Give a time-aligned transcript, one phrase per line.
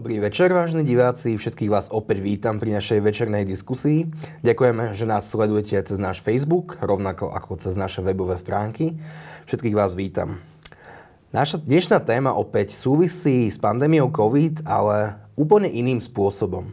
[0.00, 1.36] Dobrý večer, vážni diváci.
[1.36, 4.08] Všetkých vás opäť vítam pri našej večernej diskusii.
[4.40, 8.96] Ďakujeme, že nás sledujete cez náš Facebook, rovnako ako cez naše webové stránky.
[9.44, 10.40] Všetkých vás vítam.
[11.36, 16.72] Naša dnešná téma opäť súvisí s pandémiou COVID, ale úplne iným spôsobom.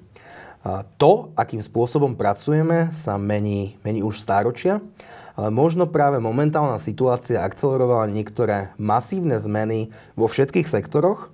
[0.95, 4.79] To, akým spôsobom pracujeme, sa mení, mení už stáročia,
[5.35, 11.27] ale možno práve momentálna situácia akcelerovala niektoré masívne zmeny vo všetkých sektoroch,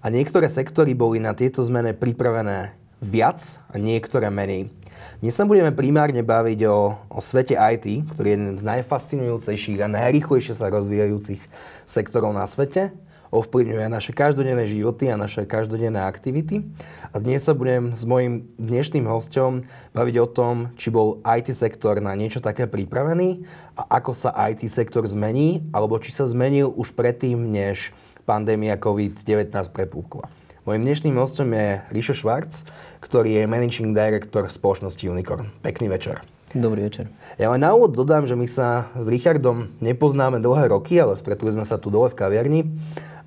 [0.00, 4.72] a niektoré sektory boli na tieto zmeny pripravené viac a niektoré menej.
[5.20, 9.92] Dnes sa budeme primárne baviť o, o svete IT, ktorý je jeden z najfascinujúcejších a
[9.92, 11.40] najrýchlejšie sa rozvíjajúcich
[11.88, 12.92] sektorov na svete.
[13.34, 16.62] Ovplyvňuje naše každodenné životy a naše každodenné aktivity.
[17.10, 21.98] A dnes sa budem s mojim dnešným hostom baviť o tom, či bol IT sektor
[21.98, 26.94] na niečo také pripravený a ako sa IT sektor zmení, alebo či sa zmenil už
[26.94, 27.90] predtým, než
[28.26, 30.26] pandémia COVID-19 prepúkla.
[30.66, 32.66] Mojím dnešným hostom je Ríšo Švarc,
[32.98, 35.54] ktorý je Managing Director spoločnosti Unicorn.
[35.62, 36.26] Pekný večer.
[36.50, 37.06] Dobrý večer.
[37.38, 41.54] Ja len na úvod dodám, že my sa s Richardom nepoznáme dlhé roky, ale stretli
[41.54, 42.60] sme sa tu dole v kaviarni.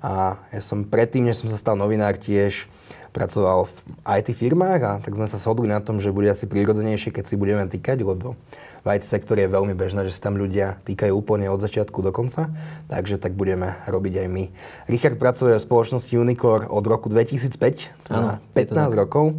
[0.04, 2.68] A ja som predtým, než som sa stal novinár, tiež
[3.10, 3.76] pracoval v
[4.20, 7.34] IT firmách a tak sme sa shodli na tom, že bude asi prirodzenejšie, keď si
[7.34, 8.38] budeme týkať, lebo
[8.80, 12.14] v IT sektore je veľmi bežné, že sa tam ľudia týkajú úplne od začiatku do
[12.14, 12.48] konca,
[12.86, 14.44] takže tak budeme robiť aj my.
[14.86, 19.34] Richard pracuje v spoločnosti Unicor od roku 2005, Áno, 15 rokov.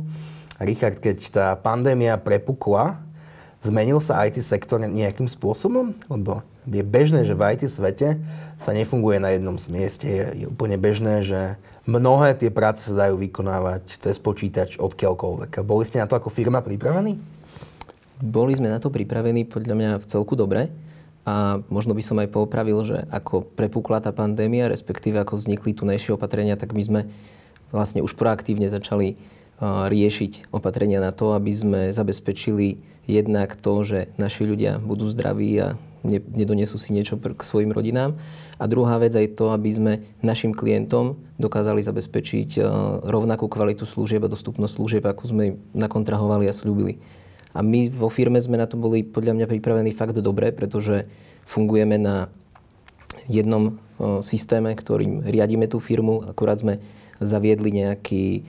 [0.62, 3.02] Richard, keď tá pandémia prepukla,
[3.62, 5.94] Zmenil sa IT sektor nejakým spôsobom?
[6.10, 8.22] Lebo je bežné, že v IT svete
[8.62, 10.06] sa nefunguje na jednom mieste.
[10.06, 11.58] Je, úplne bežné, že
[11.90, 15.66] mnohé tie práce sa dajú vykonávať cez počítač odkiaľkoľvek.
[15.66, 17.18] Boli ste na to ako firma pripravení?
[18.22, 20.70] Boli sme na to pripravení podľa mňa v celku dobre.
[21.22, 26.18] A možno by som aj popravil, že ako prepukla tá pandémia, respektíve ako vznikli tunejšie
[26.18, 27.02] opatrenia, tak my sme
[27.70, 29.22] vlastne už proaktívne začali
[29.62, 35.78] riešiť opatrenia na to, aby sme zabezpečili jednak to, že naši ľudia budú zdraví a
[36.08, 38.18] nedonesú si niečo k svojim rodinám.
[38.62, 42.62] A druhá vec aj to, aby sme našim klientom dokázali zabezpečiť
[43.06, 47.02] rovnakú kvalitu služieb a dostupnosť služieb, ako sme nakontrahovali a slúbili.
[47.52, 51.10] A my vo firme sme na to boli podľa mňa pripravení fakt dobre, pretože
[51.44, 52.32] fungujeme na
[53.28, 53.78] jednom
[54.24, 56.26] systéme, ktorým riadíme tú firmu.
[56.26, 56.80] Akurát sme
[57.22, 58.48] zaviedli nejaký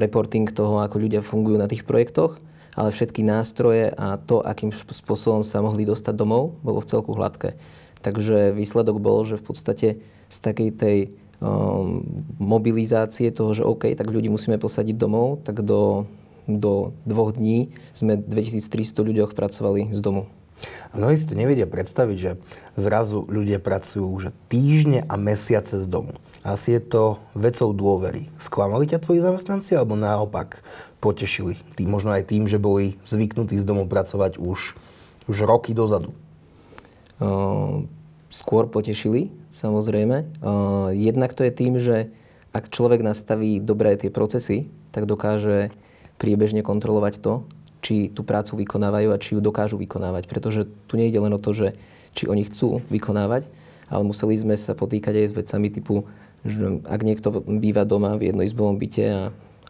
[0.00, 2.40] reporting toho, ako ľudia fungujú na tých projektoch,
[2.72, 7.56] ale všetky nástroje a to, akým spôsobom sa mohli dostať domov, bolo v celku hladké.
[8.02, 9.88] Takže výsledok bol, že v podstate
[10.32, 10.98] z takej tej
[11.38, 12.02] um,
[12.40, 16.08] mobilizácie toho, že OK, tak ľudí musíme posadiť domov, tak do,
[16.48, 20.26] do dvoch dní sme 2300 ľuďoch pracovali z domu.
[20.94, 22.30] Mnohí si to nevedia predstaviť, že
[22.78, 26.14] zrazu ľudia pracujú už týždne a mesiace z domu.
[26.42, 28.26] Asi je to vecou dôvery.
[28.42, 30.66] Sklamali ťa tvoji zamestnanci alebo naopak
[30.98, 31.54] potešili?
[31.78, 34.74] Tým, možno aj tým, že boli zvyknutí z domu pracovať už,
[35.30, 36.10] už roky dozadu.
[37.22, 37.86] Uh,
[38.26, 40.42] skôr potešili, samozrejme.
[40.42, 42.10] Uh, jednak to je tým, že
[42.50, 45.70] ak človek nastaví dobré tie procesy, tak dokáže
[46.18, 47.46] priebežne kontrolovať to,
[47.82, 50.26] či tú prácu vykonávajú a či ju dokážu vykonávať.
[50.26, 51.78] Pretože tu nejde len o to, že
[52.18, 53.46] či oni chcú vykonávať,
[53.88, 56.06] ale museli sme sa potýkať aj s vecami typu
[56.42, 59.20] že ak niekto býva doma v jednoizbovom byte a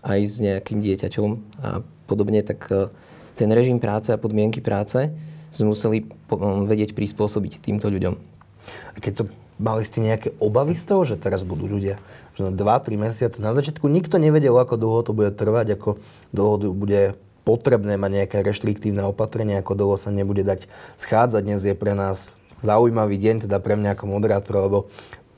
[0.03, 1.31] aj s nejakým dieťaťom
[1.63, 1.69] a
[2.11, 2.91] podobne, tak e,
[3.39, 5.13] ten režim práce a podmienky práce
[5.53, 6.09] sme museli
[6.67, 8.15] vedieť prispôsobiť týmto ľuďom.
[8.93, 9.25] A keď to
[9.61, 12.01] mali ste nejaké obavy z toho, že teraz budú ľudia
[12.33, 16.01] že 2-3 mesiace na začiatku, nikto nevedel, ako dlho to bude trvať, ako
[16.33, 21.43] dlho bude potrebné mať nejaké reštriktívne opatrenie, ako dlho sa nebude dať schádzať.
[21.45, 22.33] Dnes je pre nás
[22.63, 24.89] zaujímavý deň, teda pre mňa ako moderátora, lebo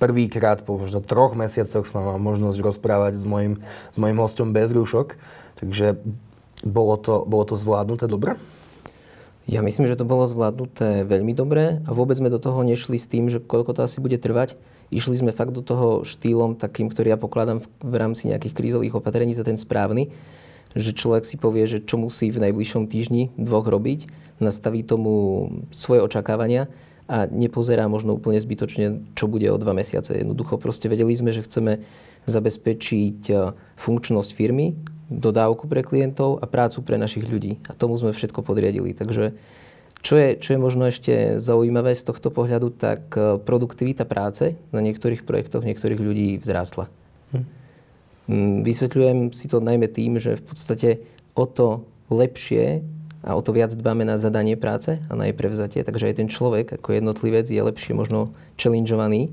[0.04, 4.69] prvýkrát po možno troch mesiacoch som mal možnosť rozprávať s mojim, s mojim hostom bez
[4.69, 5.16] rúšok.
[5.56, 5.97] Takže
[6.60, 8.37] bolo to, bolo to zvládnuté dobre?
[9.48, 13.09] Ja myslím, že to bolo zvládnuté veľmi dobre a vôbec sme do toho nešli s
[13.09, 14.56] tým, že koľko to asi bude trvať.
[14.88, 18.96] Išli sme fakt do toho štýlom takým, ktorý ja pokladám v, v rámci nejakých krízových
[19.00, 20.12] opatrení za ten správny,
[20.73, 24.08] že človek si povie, že čo musí v najbližšom týždni, dvoch robiť,
[24.40, 26.73] nastaví tomu svoje očakávania
[27.05, 30.17] a nepozerá možno úplne zbytočne, čo bude o dva mesiace.
[30.17, 31.85] Jednoducho proste vedeli sme, že chceme
[32.25, 33.35] zabezpečiť e,
[33.77, 34.73] funkčnosť firmy,
[35.12, 37.61] dodávku pre klientov a prácu pre našich ľudí.
[37.69, 38.97] A tomu sme všetko podriadili.
[38.97, 39.37] Takže
[40.01, 44.81] čo je, čo je možno ešte zaujímavé z tohto pohľadu, tak e, produktivita práce na
[44.81, 46.89] niektorých projektoch niektorých ľudí vzrástla.
[47.37, 47.45] Hm.
[48.65, 50.89] Vysvetľujem si to najmä tým, že v podstate
[51.37, 52.81] o to lepšie
[53.25, 55.81] a o to viac dbáme na zadanie práce a na jej prevzatie.
[55.81, 59.32] Takže aj ten človek ako jednotlivec je lepšie možno challengeovaný,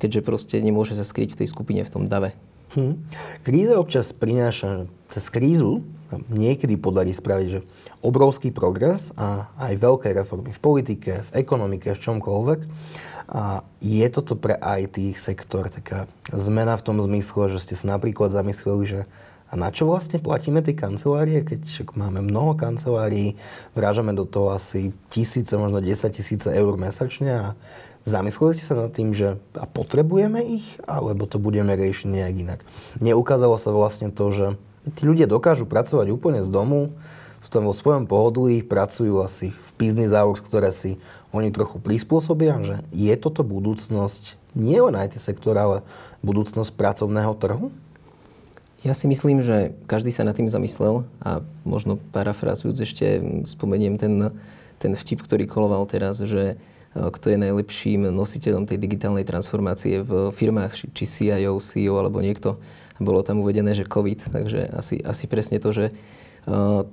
[0.00, 2.32] keďže proste nemôže sa skryť v tej skupine, v tom dave.
[2.72, 2.96] Hm.
[3.44, 5.84] Kríza občas prináša cez krízu
[6.30, 7.60] niekedy podarí spraviť, že
[8.00, 12.60] obrovský progres a aj veľké reformy v politike, v ekonomike, v čomkoľvek.
[13.26, 18.30] A je toto pre IT sektor taká zmena v tom zmysle, že ste sa napríklad
[18.30, 19.00] zamysleli, že
[19.56, 23.40] na čo vlastne platíme tie kancelárie, keď máme mnoho kancelárií,
[23.72, 27.46] vrážame do toho asi tisíce, možno 10 tisíce eur mesačne a
[28.04, 32.60] zamysleli ste sa nad tým, že a potrebujeme ich, alebo to budeme riešiť nejak inak.
[33.00, 34.46] Neukázalo sa vlastne to, že
[34.94, 36.94] tí ľudia dokážu pracovať úplne z domu,
[37.42, 40.98] sú tam vo svojom pohodlí, pracujú asi v business hours, ktoré si
[41.30, 45.78] oni trochu prispôsobia, že je toto budúcnosť nie len IT sektora, ale
[46.26, 47.70] budúcnosť pracovného trhu?
[48.86, 54.30] Ja si myslím, že každý sa nad tým zamyslel a možno parafrazujúc ešte spomeniem ten,
[54.78, 56.56] ten vtip, ktorý koloval teraz, že e,
[56.94, 62.62] kto je najlepším nositeľom tej digitálnej transformácie v firmách, či CIO, CEO alebo niekto.
[63.02, 65.92] Bolo tam uvedené, že COVID, takže asi, asi presne to, že e,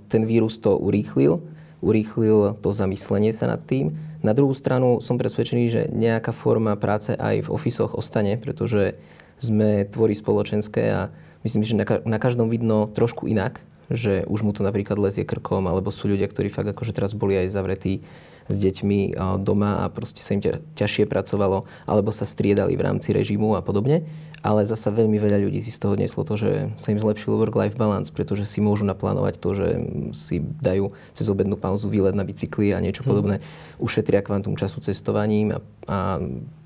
[0.10, 1.46] ten vírus to urýchlil,
[1.86, 3.94] urýchlil to zamyslenie sa nad tým.
[4.26, 8.98] Na druhú stranu som presvedčený, že nejaká forma práce aj v ofisoch ostane, pretože
[9.38, 11.14] sme tvorí spoločenské a
[11.44, 13.62] myslím, že na, na každom vidno trošku inak,
[13.92, 17.36] že už mu to napríklad lezie krkom, alebo sú ľudia, ktorí fakt akože teraz boli
[17.36, 18.02] aj zavretí
[18.48, 20.44] s deťmi doma a proste sa im
[20.76, 24.04] ťažšie pracovalo, alebo sa striedali v rámci režimu a podobne.
[24.44, 27.80] Ale zasa veľmi veľa ľudí si z toho neslo to, že sa im zlepšil work-life
[27.80, 29.68] balance, pretože si môžu naplánovať to, že
[30.12, 33.10] si dajú cez obednú pauzu výlet na bicykli a niečo hmm.
[33.16, 33.36] podobné.
[33.80, 35.98] Ušetria kvantum času cestovaním a, a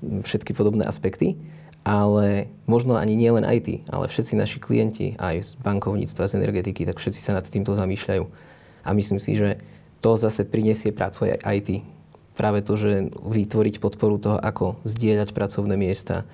[0.02, 1.38] všetky podobné aspekty
[1.88, 6.84] ale možno ani nie len IT, ale všetci naši klienti aj z bankovníctva, z energetiky,
[6.84, 8.28] tak všetci sa nad týmto zamýšľajú.
[8.84, 9.56] A myslím si, že
[10.04, 11.80] to zase prinesie prácu aj IT.
[12.36, 16.28] Práve to, že vytvoriť podporu toho, ako zdieľať pracovné miesta,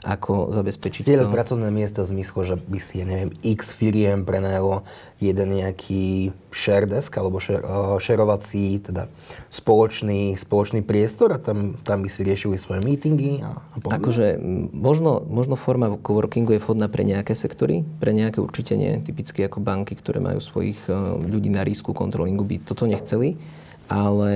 [0.00, 1.36] ako zabezpečiť Zdieľať to.
[1.36, 4.88] pracovné miesta v zmysle, že by si, ja neviem, x firiem prenajalo
[5.20, 9.12] jeden nejaký share desk alebo share, uh, šerovací, teda
[9.52, 14.00] spoločný, spoločný priestor a tam, tam by si riešili svoje meetingy a, a podobne.
[14.00, 14.26] Akože
[14.72, 19.04] možno, možno forma coworkingu je vhodná pre nejaké sektory, pre nejaké určite nie.
[19.04, 23.36] Typicky ako banky, ktoré majú svojich uh, ľudí na risku kontrolingu, by toto nechceli
[23.90, 24.30] ale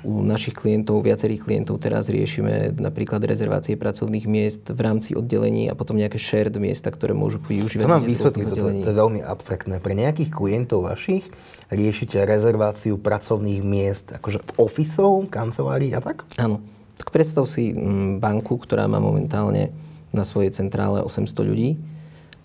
[0.00, 5.76] u našich klientov, viacerých klientov teraz riešime napríklad rezervácie pracovných miest v rámci oddelení a
[5.76, 7.84] potom nejaké shared miesta, ktoré môžu využívať.
[7.84, 9.76] To nám vysvetlí, to, to je veľmi abstraktné.
[9.84, 11.28] Pre nejakých klientov vašich
[11.68, 16.24] riešite rezerváciu pracovných miest, akože ofisov, kancelárií a tak?
[16.40, 16.64] Áno.
[16.96, 19.68] Tak predstav si mm, banku, ktorá má momentálne
[20.16, 21.76] na svojej centrále 800 ľudí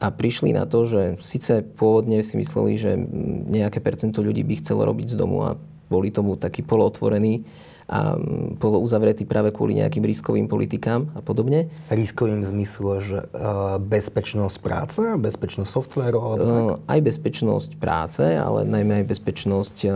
[0.04, 3.00] a prišli na to, že síce pôvodne si mysleli, že
[3.48, 5.56] nejaké percento ľudí by chcelo robiť z domu a
[5.90, 7.44] boli tomu takí polootvorení
[7.90, 11.74] a mm, polouzavretí práve kvôli nejakým riskovým politikám a podobne.
[11.90, 16.18] Riskovým v zmysle, že uh, bezpečnosť práce, bezpečnosť softvéru?
[16.22, 19.94] Alebo uh, aj bezpečnosť práce, ale najmä aj bezpečnosť uh,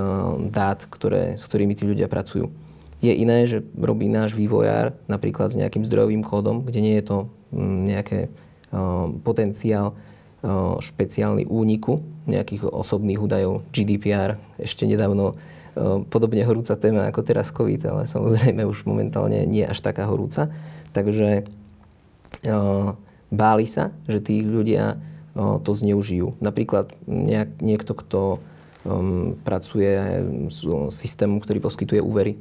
[0.50, 2.50] dát, ktoré, s ktorými tí ľudia pracujú.
[2.98, 7.18] Je iné, že robí náš vývojár napríklad s nejakým zdrojovým kódom, kde nie je to
[7.54, 8.34] um, nejaké
[8.74, 9.94] uh, potenciál
[10.84, 13.64] špeciálny úniku nejakých osobných údajov.
[13.72, 15.40] GDPR ešte nedávno
[16.10, 20.54] podobne horúca téma ako teraz COVID, ale samozrejme už momentálne nie až taká horúca.
[20.94, 21.50] Takže
[23.34, 25.02] báli sa, že tí ľudia
[25.34, 26.38] to zneužijú.
[26.38, 28.22] Napríklad nejak, niekto, kto
[28.86, 30.22] um, pracuje
[30.54, 30.62] s
[30.94, 32.38] systémom, ktorý poskytuje úvery,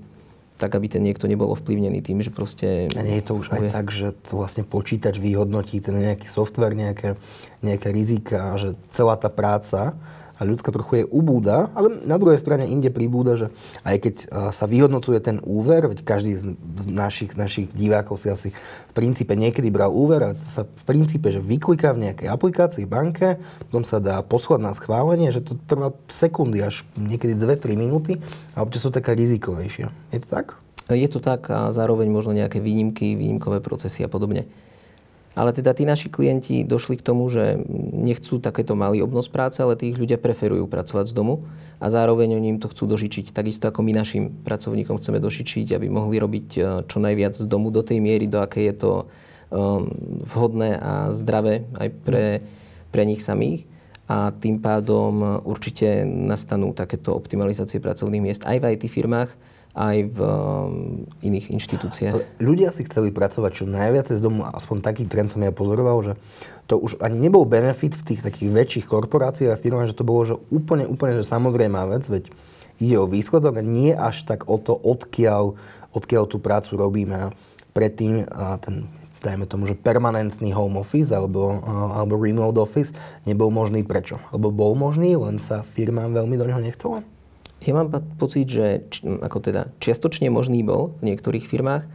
[0.61, 2.93] tak aby ten niekto nebol ovplyvnený tým, že proste...
[2.93, 6.77] A nie je to už aj tak, že to vlastne počítač vyhodnotí ten nejaký software,
[6.77, 7.17] nejaké,
[7.65, 9.97] nejaké rizika, že celá tá práca
[10.43, 13.55] a ľudská trochu je ubúda, ale na druhej strane inde pribúda, že
[13.87, 14.15] aj keď
[14.51, 16.59] sa vyhodnocuje ten úver, veď každý z
[16.91, 18.51] našich, našich divákov si asi
[18.91, 23.39] v princípe niekedy bral úver a sa v princípe, že vykliká v nejakej aplikácii banke,
[23.71, 28.19] potom sa dá poslať na schválenie, že to trvá sekundy až niekedy 2-3 minúty
[28.59, 29.87] a občas sú také rizikovejšie.
[30.11, 30.59] Je to tak?
[30.91, 34.51] Je to tak a zároveň možno nejaké výnimky, výnimkové procesy a podobne.
[35.33, 37.57] Ale teda tí naši klienti došli k tomu, že
[37.97, 41.49] nechcú takéto malý obnos práce, ale tých ľudia preferujú pracovať z domu
[41.81, 43.33] a zároveň oni im to chcú dožičiť.
[43.33, 47.73] Takisto ako my našim pracovníkom chceme došičiť, aby mohli robiť e, čo najviac z domu
[47.73, 48.93] do tej miery, do aké je to
[49.49, 49.89] um,
[50.21, 52.27] vhodné a zdravé aj pre,
[52.93, 53.65] pre nich samých.
[54.13, 59.33] A tým pádom určite nastanú takéto optimalizácie pracovných miest aj v IT firmách,
[59.73, 60.31] aj v um,
[61.25, 62.41] iných inštitúciách.
[62.45, 66.13] Ľudia si chceli pracovať čo najviac z domu, aspoň taký trend som ja pozoroval, že
[66.69, 70.29] to už ani nebol benefit v tých takých väčších korporáciách a firmách, že to bolo
[70.29, 72.29] že úplne, úplne že samozrejmá vec, veď
[72.85, 75.57] ide o výsledok a nie až tak o to, odkiaľ,
[75.97, 77.33] odkiaľ tú prácu robíme.
[77.73, 78.29] Predtým
[78.61, 81.63] ten dajme tomu, že permanentný home office alebo,
[81.95, 82.91] alebo remote office
[83.23, 83.87] nebol možný.
[83.87, 84.19] Prečo?
[84.35, 87.07] Lebo bol možný, len sa firmám veľmi do neho nechcelo?
[87.63, 91.87] Ja mám pocit, že či, ako teda čiastočne možný bol v niektorých firmách,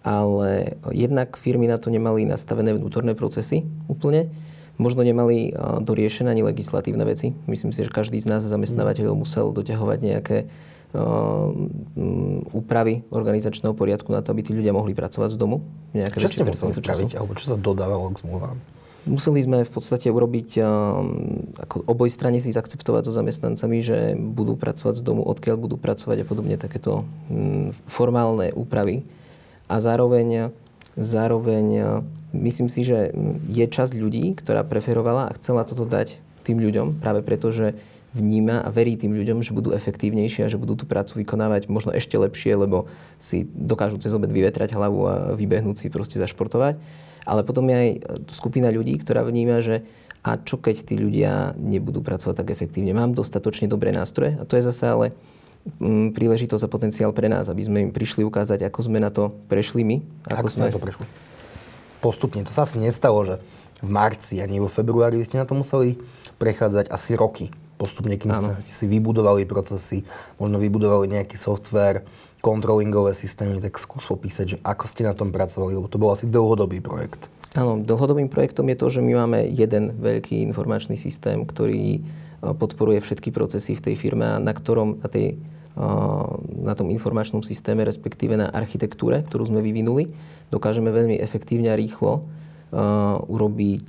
[0.00, 4.32] ale jednak firmy na to nemali nastavené vnútorné procesy úplne.
[4.80, 5.52] Možno nemali
[5.84, 7.36] doriešené ani legislatívne veci.
[7.44, 10.48] Myslím si, že každý z nás zamestnávateľov musel doťahovať nejaké
[12.50, 15.62] úpravy organizačného poriadku na to, aby tí ľudia mohli pracovať z domu.
[15.92, 18.56] Nejaké čo ste museli spraviť, alebo čo sa dodávalo k zmluvám?
[19.10, 20.62] Museli sme v podstate urobiť,
[21.58, 26.22] ako oboj strane si zaakceptovať so zamestnancami, že budú pracovať z domu, odkiaľ budú pracovať
[26.22, 27.02] a podobne takéto
[27.90, 29.02] formálne úpravy.
[29.66, 30.54] A zároveň,
[30.94, 31.66] zároveň
[32.30, 33.10] myslím si, že
[33.50, 37.74] je časť ľudí, ktorá preferovala a chcela toto dať tým ľuďom práve preto, že
[38.14, 41.94] vníma a verí tým ľuďom, že budú efektívnejšie a že budú tú prácu vykonávať možno
[41.94, 42.90] ešte lepšie, lebo
[43.22, 46.78] si dokážu cez obed vyvetrať hlavu a vybehnúť si proste zašportovať.
[47.24, 47.90] Ale potom je aj
[48.32, 49.84] skupina ľudí, ktorá vníma, že
[50.20, 52.92] a čo keď tí ľudia nebudú pracovať tak efektívne.
[52.92, 55.06] Mám dostatočne dobré nástroje a to je zase ale
[55.80, 59.32] mm, príležitosť a potenciál pre nás, aby sme im prišli ukázať, ako sme na to
[59.48, 59.96] prešli my.
[60.28, 61.04] Ako, ako sme na to prešli?
[62.04, 62.44] Postupne.
[62.44, 63.40] To sa asi nestalo, že
[63.80, 65.96] v marci a nie vo februári vy ste na to museli
[66.36, 67.48] prechádzať asi roky
[67.80, 70.04] postupne, kým sa si vybudovali procesy,
[70.36, 72.04] možno vybudovali nejaký software,
[72.44, 76.28] controllingové systémy, tak skús popísať, že ako ste na tom pracovali, lebo to bol asi
[76.28, 77.32] dlhodobý projekt.
[77.56, 82.00] Áno, dlhodobým projektom je to, že my máme jeden veľký informačný systém, ktorý e,
[82.40, 85.34] podporuje všetky procesy v tej firme a na ktorom, na, tej,
[85.74, 85.86] e,
[86.62, 90.14] na tom informačnom systéme, respektíve na architektúre, ktorú sme vyvinuli,
[90.54, 92.22] dokážeme veľmi efektívne a rýchlo
[93.26, 93.88] urobiť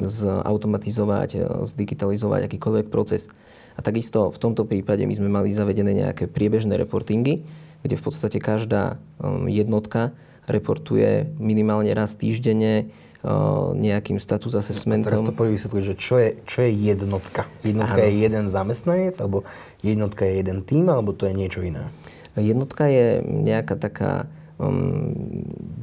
[0.00, 3.30] zautomatizovať, e, zdigitalizovať akýkoľvek proces.
[3.74, 7.42] A takisto v tomto prípade my sme mali zavedené nejaké priebežné reportingy,
[7.82, 10.14] kde v podstate každá um, jednotka
[10.46, 15.10] reportuje minimálne raz týždenne uh, nejakým status assessmentom.
[15.10, 17.50] Teraz to poviem vysvetliť, že čo je, čo je jednotka?
[17.66, 18.06] Jednotka Áno.
[18.08, 19.42] je jeden zamestnanec, alebo
[19.82, 21.90] jednotka je jeden tým, alebo to je niečo iné?
[22.38, 25.14] Jednotka je nejaká taká um,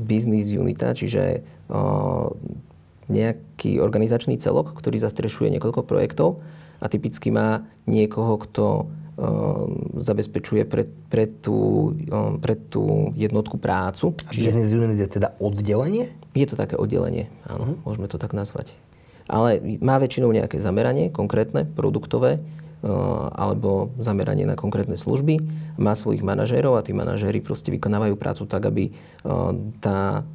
[0.05, 2.27] business unita, čiže uh,
[3.11, 6.39] nejaký organizačný celok, ktorý zastrešuje niekoľko projektov
[6.79, 14.15] a typicky má niekoho, kto um, zabezpečuje pre, pre, tú, um, pre tú jednotku prácu.
[14.25, 14.47] A Čiže...
[14.55, 16.09] business unit je teda oddelenie?
[16.31, 17.77] Je to také oddelenie, áno, uh-huh.
[17.83, 18.73] môžeme to tak nazvať.
[19.27, 22.39] Ale má väčšinou nejaké zameranie, konkrétne, produktové,
[23.37, 25.37] alebo zameranie na konkrétne služby.
[25.77, 28.89] Má svojich manažérov a tí manažéri proste vykonávajú prácu tak, aby
[29.77, 30.25] tá,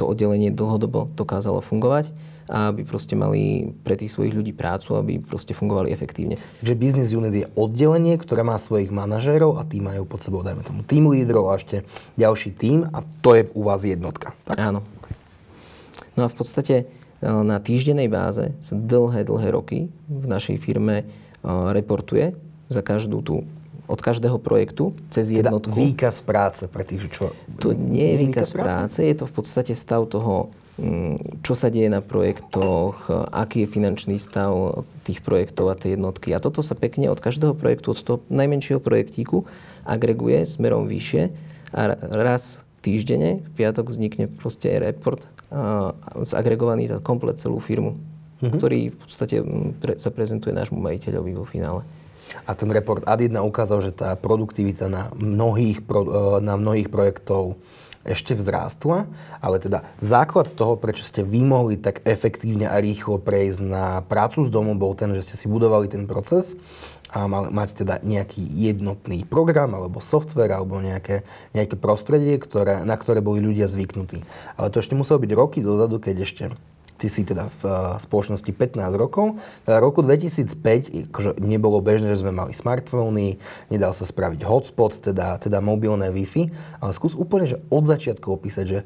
[0.00, 2.08] to oddelenie dlhodobo dokázalo fungovať
[2.50, 6.34] a aby proste mali pre tých svojich ľudí prácu, aby proste fungovali efektívne.
[6.58, 10.66] Čiže business unit je oddelenie, ktoré má svojich manažérov a tí majú pod sebou, dajme
[10.66, 11.86] tomu, tým lídrov a ešte
[12.18, 14.34] ďalší tým a to je u vás jednotka.
[14.48, 14.58] Tak?
[14.58, 14.82] Áno.
[16.18, 16.90] No a v podstate
[17.22, 21.06] na týždennej báze sa dlhé, dlhé roky v našej firme
[21.46, 22.36] reportuje
[22.68, 23.36] za každú tú
[23.90, 25.74] od každého projektu cez teda jednotku.
[25.74, 27.34] Teda výkaz práce pre tých, čo...
[27.58, 31.68] To nie je výkaz, výkaz práce, je to v podstate stav toho Mm, čo sa
[31.68, 36.32] deje na projektoch, aký je finančný stav tých projektov a tej jednotky.
[36.32, 39.44] A toto sa pekne od každého projektu, od toho najmenšieho projektíku
[39.84, 41.36] agreguje smerom vyššie
[41.76, 45.28] a raz týždenne, v piatok vznikne proste report
[46.24, 48.00] zagregovaný za komplet celú firmu,
[48.40, 48.52] mm-hmm.
[48.56, 49.36] ktorý v podstate
[49.78, 51.84] pre, sa prezentuje nášmu majiteľovi vo finále.
[52.46, 57.58] A ten report AD1 ukázal, že tá produktivita na mnohých, pro, na mnohých projektov
[58.00, 59.04] ešte vzrástla,
[59.44, 64.48] ale teda základ toho, prečo ste vy mohli tak efektívne a rýchlo prejsť na prácu
[64.48, 66.56] z domu, bol ten, že ste si budovali ten proces
[67.12, 73.20] a mať teda nejaký jednotný program alebo software alebo nejaké, nejaké prostredie, ktoré, na ktoré
[73.20, 74.24] boli ľudia zvyknutí.
[74.56, 76.44] Ale to ešte muselo byť roky dozadu, keď ešte
[77.00, 79.40] ty si teda v uh, spoločnosti 15 rokov.
[79.64, 83.40] Teda roku 2005 akože nebolo bežné, že sme mali smartfóny,
[83.72, 86.52] nedal sa spraviť hotspot, teda, teda mobilné Wi-Fi,
[86.84, 88.80] ale skús úplne, že od začiatku opísať, že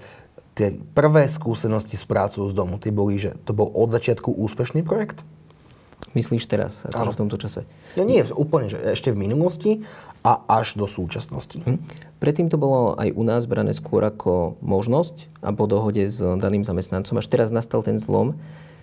[0.54, 4.87] tie prvé skúsenosti s prácou z domu, tie boli, že to bol od začiatku úspešný
[4.87, 5.26] projekt?
[6.14, 7.66] Myslíš teraz, akože v tomto čase?
[7.99, 9.83] No nie, úplne, že ešte v minulosti
[10.24, 11.60] a až do súčasnosti.
[11.60, 11.78] Hm.
[12.16, 16.64] Predtým to bolo aj u nás brané skôr ako možnosť a po dohode s daným
[16.64, 17.20] zamestnancom.
[17.20, 18.32] Až teraz nastal ten zlom,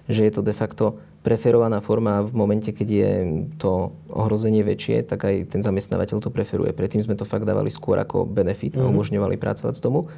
[0.05, 3.12] že je to de facto preferovaná forma v momente, keď je
[3.57, 6.74] to ohrozenie väčšie, tak aj ten zamestnávateľ to preferuje.
[6.74, 8.86] Predtým sme to fakt dávali skôr ako benefit mm-hmm.
[8.86, 8.93] a mhm.
[8.93, 10.10] umožňovali pracovať z domu.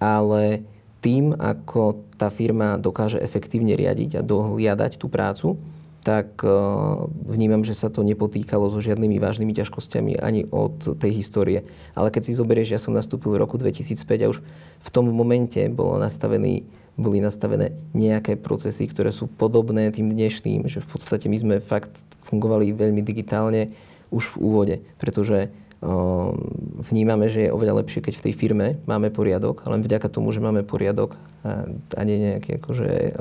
[0.00, 0.64] Ale
[1.04, 5.60] tým, ako tá firma dokáže efektívne riadiť a dohliadať tú prácu,
[6.04, 6.52] tak eh,
[7.24, 11.64] vnímam, že sa to nepotýkalo so žiadnymi vážnymi ťažkosťami ani od tej histórie.
[11.96, 14.38] Ale keď si zoberieš, ja som nastúpil v roku 2005 a už
[14.84, 20.78] v tom momente bol nastavený boli nastavené nejaké procesy, ktoré sú podobné tým dnešným, že
[20.78, 21.90] v podstate my sme fakt
[22.22, 23.74] fungovali veľmi digitálne
[24.14, 25.50] už v úvode, pretože
[26.88, 30.40] vnímame, že je oveľa lepšie, keď v tej firme máme poriadok, len vďaka tomu, že
[30.40, 33.18] máme poriadok a, a nie nejaký akože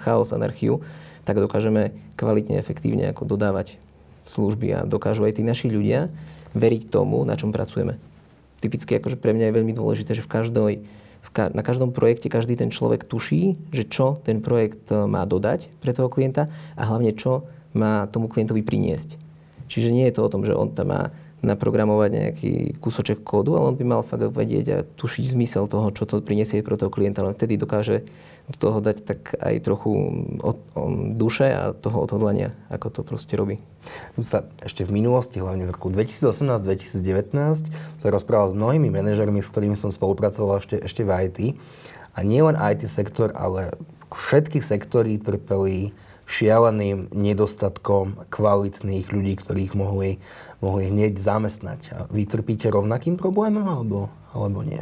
[0.00, 0.80] chaos, anarchiu,
[1.26, 3.82] tak dokážeme kvalitne, efektívne ako dodávať
[4.24, 6.06] služby a dokážu aj tí naši ľudia
[6.54, 7.98] veriť tomu, na čom pracujeme.
[8.62, 10.72] Typicky akože pre mňa je veľmi dôležité, že v každej,
[11.20, 15.28] v ka, na každom projekte každý ten človek tuší, že čo ten projekt e, má
[15.28, 17.44] dodať pre toho klienta a hlavne čo
[17.76, 19.20] má tomu klientovi priniesť.
[19.68, 21.02] Čiže nie je to o tom, že on tam má
[21.44, 26.08] naprogramovať nejaký kúsoček kódu, ale on by mal fakt vedieť a tušiť zmysel toho, čo
[26.08, 27.20] to prinesie pre toho klienta.
[27.20, 28.08] Len vtedy dokáže
[28.46, 29.90] do toho dať tak aj trochu
[30.38, 33.58] od, od duše a toho odhodlania, ako to proste robí.
[34.22, 37.70] Sa ešte v minulosti, hlavne v roku 2018-2019,
[38.02, 41.38] sa rozprával s mnohými manažermi, s ktorými som spolupracoval ešte, ešte v IT.
[42.16, 43.74] A nie len IT sektor, ale
[44.14, 45.90] všetky sektory trpeli
[46.26, 50.18] šialeným nedostatkom kvalitných ľudí, ktorých mohli
[50.60, 51.80] mohli hneď zamestnať.
[51.92, 54.80] A vy trpíte rovnakým problémom alebo, alebo nie?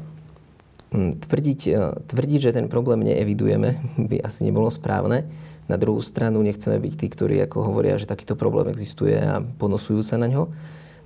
[0.95, 5.27] Hm, tvrdiť, e, tvrdiť, že ten problém neevidujeme, by asi nebolo správne.
[5.67, 10.07] Na druhú stranu nechceme byť tí, ktorí ako hovoria, že takýto problém existuje a ponosujú
[10.07, 10.55] sa na ňo,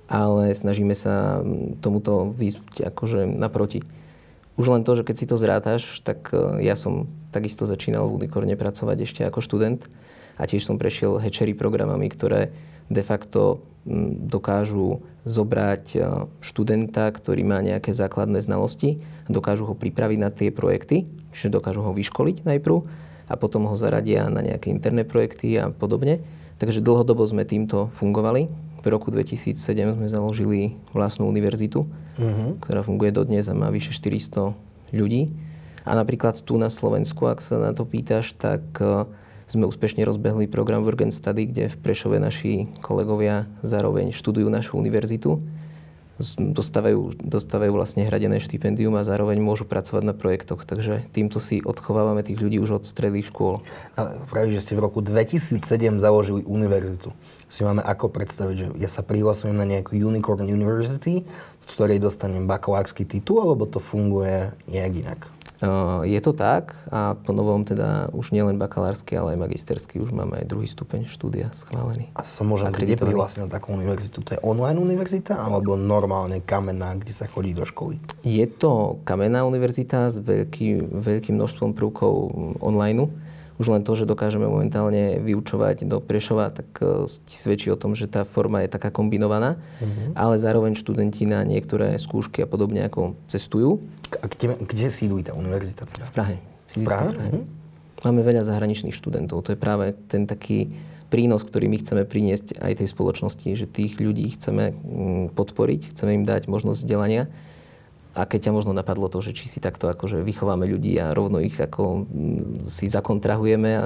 [0.05, 3.81] ale snažíme sa hm, tomuto výsť akože naproti.
[4.61, 8.21] Už len to, že keď si to zrátaš, tak e, ja som takisto začínal v
[8.21, 9.89] Unicorne pracovať ešte ako študent
[10.37, 12.53] a tiež som prešiel hatchery programami, ktoré
[12.89, 13.61] de facto
[14.29, 15.99] dokážu zobrať e,
[16.41, 21.93] študenta, ktorý má nejaké základné znalosti, dokážu ho pripraviť na tie projekty, čiže dokážu ho
[21.93, 22.77] vyškoliť najprv
[23.29, 26.21] a potom ho zaradia na nejaké interné projekty a podobne.
[26.59, 28.49] Takže dlhodobo sme týmto fungovali.
[28.79, 29.55] V roku 2007
[29.95, 32.59] sme založili vlastnú univerzitu, uh-huh.
[32.63, 34.55] ktorá funguje dodnes a má vyše 400
[34.91, 35.31] ľudí.
[35.87, 39.07] A napríklad tu na Slovensku, ak sa na to pýtaš, tak e,
[39.49, 44.77] sme úspešne rozbehli program Work and Study, kde v Prešove naši kolegovia zároveň študujú našu
[44.77, 45.41] univerzitu,
[46.37, 50.67] dostávajú, dostávajú vlastne hradené štipendium a zároveň môžu pracovať na projektoch.
[50.67, 53.63] Takže týmto si odchovávame tých ľudí už od stredných škôl.
[53.95, 55.63] Ale praví, že ste v roku 2007
[55.97, 57.15] založili univerzitu.
[57.47, 61.23] Si máme ako predstaviť, že ja sa prihlasujem na nejakú Unicorn University,
[61.63, 65.19] z ktorej dostanem bakalársky titul, alebo to funguje nejak inak?
[66.07, 70.39] Je to tak a po novom teda už nielen bakalársky, ale aj magisterský už máme
[70.39, 72.07] aj druhý stupeň štúdia schválený.
[72.15, 74.23] A sa môžem kde prihlásiť na takú univerzitu?
[74.23, 77.99] To je online univerzita alebo normálne kamenná, kde sa chodí do školy?
[78.23, 82.13] Je to kamenná univerzita s veľký, veľkým množstvom prvkov
[82.63, 83.11] online
[83.59, 87.91] už len to, že dokážeme momentálne vyučovať do Prešova, tak e, ti svedčí o tom,
[87.91, 90.15] že tá forma je taká kombinovaná, uh-huh.
[90.15, 93.83] ale zároveň študenti na niektoré skúšky a podobne ako cestujú.
[94.23, 95.83] A kde, kde sídlí tá univerzita?
[95.91, 96.07] Teda?
[96.07, 96.35] V Prahe.
[96.71, 97.11] V Prahe?
[97.11, 97.29] Prahe.
[97.35, 97.43] Uh-huh.
[98.07, 99.43] Máme veľa zahraničných študentov.
[99.43, 100.71] To je práve ten taký
[101.11, 106.15] prínos, ktorý my chceme priniesť aj tej spoločnosti, že tých ľudí chceme mm, podporiť, chceme
[106.15, 107.27] im dať možnosť vzdelania
[108.17, 111.37] a keď ťa možno napadlo to, že či si takto akože vychováme ľudí a rovno
[111.37, 113.85] ich ako mm, si zakontrahujeme a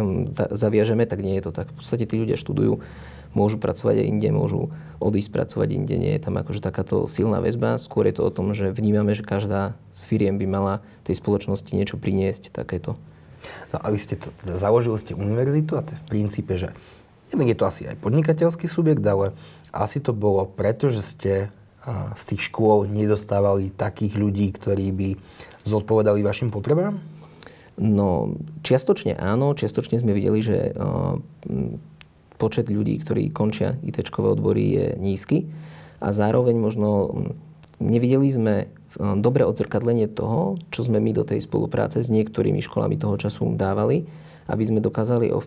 [0.00, 1.68] mm, zaviažeme, tak nie je to tak.
[1.76, 2.80] V podstate tí ľudia študujú,
[3.36, 5.94] môžu pracovať aj inde, môžu odísť pracovať inde.
[6.00, 7.76] Nie je tam akože takáto silná väzba.
[7.76, 11.68] Skôr je to o tom, že vnímame, že každá z firiem by mala tej spoločnosti
[11.76, 12.96] niečo priniesť takéto.
[13.70, 16.74] No a vy ste to, teda založili ste univerzitu a to je v princípe, že
[17.30, 19.36] jednak je to asi aj podnikateľský subjekt, ale
[19.70, 21.32] asi to bolo preto, že ste
[22.16, 25.08] z tých škôl nedostávali takých ľudí, ktorí by
[25.64, 26.98] zodpovedali vašim potrebám?
[27.78, 28.34] No,
[28.66, 29.54] čiastočne áno.
[29.54, 30.74] Čiastočne sme videli, že
[32.38, 35.46] počet ľudí, ktorí končia IT-čkové odbory, je nízky.
[36.02, 37.14] A zároveň možno
[37.78, 38.54] nevideli sme
[38.98, 44.06] dobré odzrkadlenie toho, čo sme my do tej spolupráce s niektorými školami toho času dávali,
[44.50, 45.46] aby sme dokázali ov,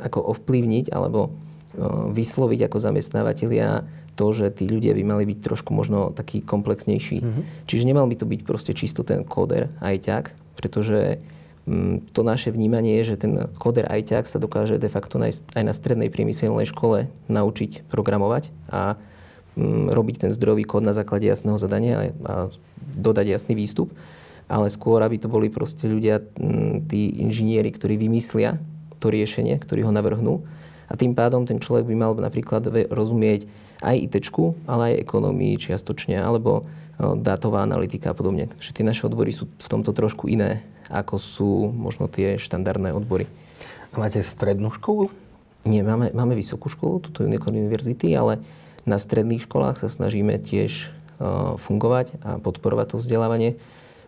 [0.00, 1.34] ako ovplyvniť alebo
[2.14, 3.84] vysloviť ako zamestnávateľia
[4.20, 7.24] to, že tí ľudia by mali byť trošku možno taký komplexnejší.
[7.24, 7.44] Mm-hmm.
[7.64, 11.24] Čiže nemal by to byť proste čisto ten kóder ajťák, pretože
[11.64, 15.72] mm, to naše vnímanie je, že ten kóder ajťák sa dokáže de facto aj na
[15.72, 19.00] strednej priemyselnej škole naučiť programovať a
[19.56, 22.34] mm, robiť ten zdrojový kód na základe jasného zadania a, a
[22.92, 23.88] dodať jasný výstup.
[24.52, 28.60] Ale skôr, aby to boli proste ľudia, mm, tí inžinieri, ktorí vymyslia
[29.00, 30.44] to riešenie, ktorí ho navrhnú.
[30.90, 33.46] A tým pádom ten človek by mal napríklad rozumieť
[33.80, 34.14] aj IT,
[34.66, 36.66] ale aj ekonomii čiastočne, alebo
[36.98, 38.50] dátová analytika a podobne.
[38.50, 43.30] Takže tie naše odbory sú v tomto trošku iné, ako sú možno tie štandardné odbory.
[43.94, 45.08] A máte strednú školu?
[45.64, 48.42] Nie, máme, máme vysokú školu, toto Unicorn University, ale
[48.84, 50.92] na stredných školách sa snažíme tiež
[51.56, 53.60] fungovať a podporovať to vzdelávanie.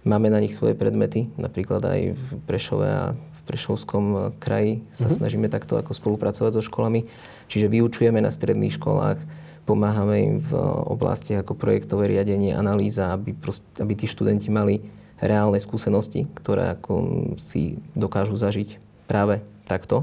[0.02, 3.04] Máme na nich svoje predmety, napríklad aj v Prešove a
[3.42, 5.18] Prešovskom kraji sa mm-hmm.
[5.18, 7.04] snažíme takto ako spolupracovať so školami.
[7.50, 9.18] Čiže vyučujeme na stredných školách,
[9.66, 10.52] pomáhame im v
[10.90, 14.82] oblastiach ako projektové riadenie, analýza, aby, prost, aby tí študenti mali
[15.22, 16.94] reálne skúsenosti, ktoré ako
[17.38, 20.02] si dokážu zažiť práve takto.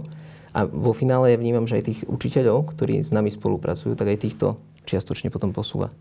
[0.56, 4.48] A vo finále vnímam, že aj tých učiteľov, ktorí s nami spolupracujú, tak aj týchto
[4.88, 5.94] čiastočne potom posúva.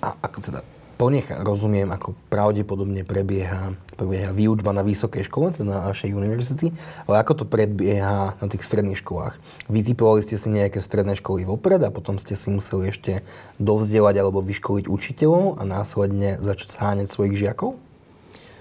[0.00, 0.60] A ako teda
[1.00, 6.76] ponecha, rozumiem, ako pravdepodobne prebieha, prebieha výučba na vysokej škole, teda na našej univerzity,
[7.08, 9.40] ale ako to prebieha na tých stredných školách?
[9.72, 13.24] Vytipovali ste si nejaké stredné školy vopred a potom ste si museli ešte
[13.56, 17.80] dovzdelať alebo vyškoliť učiteľov a následne začať sáňať svojich žiakov?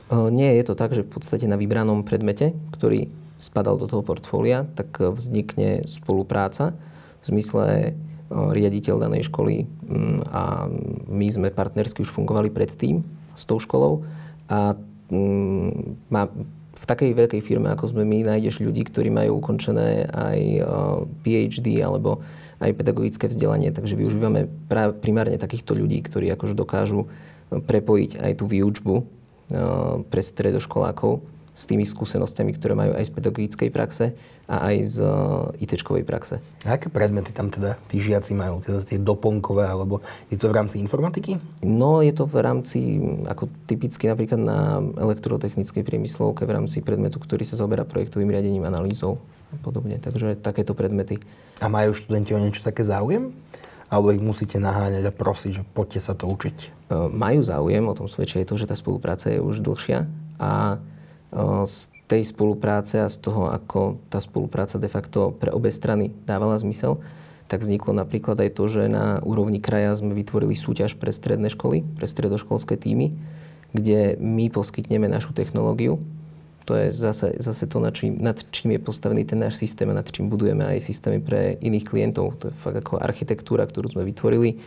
[0.10, 4.63] Nie, je to tak, že v podstate na vybranom predmete, ktorý spadal do toho portfólia,
[4.80, 6.71] tak vznikne spolupráca
[7.19, 7.65] v zmysle
[8.30, 10.70] riaditeľ danej školy mm, a
[11.10, 13.02] my sme partnersky už fungovali predtým
[13.34, 14.06] s tou školou
[14.50, 14.78] a
[15.10, 15.70] mm,
[16.13, 16.30] má,
[16.80, 20.39] v takej veľkej firme, ako sme my, nájdeš ľudí, ktorí majú ukončené aj
[21.26, 22.24] PhD alebo
[22.60, 27.08] aj pedagogické vzdelanie, takže využívame práve primárne takýchto ľudí, ktorí akože dokážu
[27.52, 28.96] prepojiť aj tú výučbu
[30.08, 34.15] pre stredoškolákov s tými skúsenostiami, ktoré majú aj z pedagogickej praxe
[34.48, 36.39] a aj z uh, IT-čkovej praxe.
[36.63, 38.63] A aké predmety tam teda tí žiaci majú?
[38.63, 40.00] Teda tie doplnkové, alebo
[40.32, 41.36] je to v rámci informatiky?
[41.60, 42.80] No, je to v rámci,
[43.28, 49.19] ako typicky napríklad na elektrotechnickej priemyslovke, v rámci predmetu, ktorý sa zaoberá projektovým riadením, analýzou
[49.52, 50.00] a podobne.
[50.00, 51.19] Takže takéto predmety.
[51.60, 53.36] A majú študenti o niečo také záujem?
[53.89, 56.88] Alebo ich musíte naháňať a prosiť, že poďte sa to učiť?
[56.88, 60.08] Uh, majú záujem, o tom svedčí aj to, že tá spolupráca je už dlhšia
[60.39, 60.80] a
[61.65, 61.76] z
[62.10, 66.98] tej spolupráce a z toho, ako tá spolupráca de facto pre obe strany dávala zmysel,
[67.50, 71.82] tak vzniklo napríklad aj to, že na úrovni kraja sme vytvorili súťaž pre stredné školy,
[71.98, 73.13] pre stredoškolské týmy,
[73.74, 76.02] kde my poskytneme našu technológiu.
[76.70, 79.98] To je zase, zase to, nad čím, nad čím je postavený ten náš systém a
[79.98, 82.38] nad čím budujeme aj systémy pre iných klientov.
[82.42, 84.62] To je fakt ako architektúra, ktorú sme vytvorili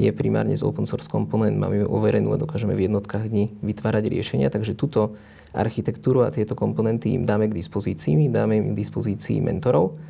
[0.00, 4.08] je primárne z open source komponent, máme ju overenú a dokážeme v jednotkách dní vytvárať
[4.08, 4.48] riešenia.
[4.48, 5.16] Takže túto
[5.52, 10.00] architektúru a tieto komponenty im dáme k dispozícii, my dáme im k dispozícii mentorov.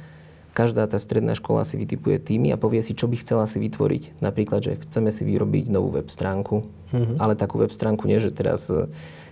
[0.53, 4.21] Každá tá stredná škola si vytipuje týmy a povie si, čo by chcela si vytvoriť.
[4.21, 6.61] Napríklad, že chceme si vyrobiť novú web stránku,
[6.93, 7.17] mm-hmm.
[7.17, 8.85] ale takú web stránku nie, že teraz eh,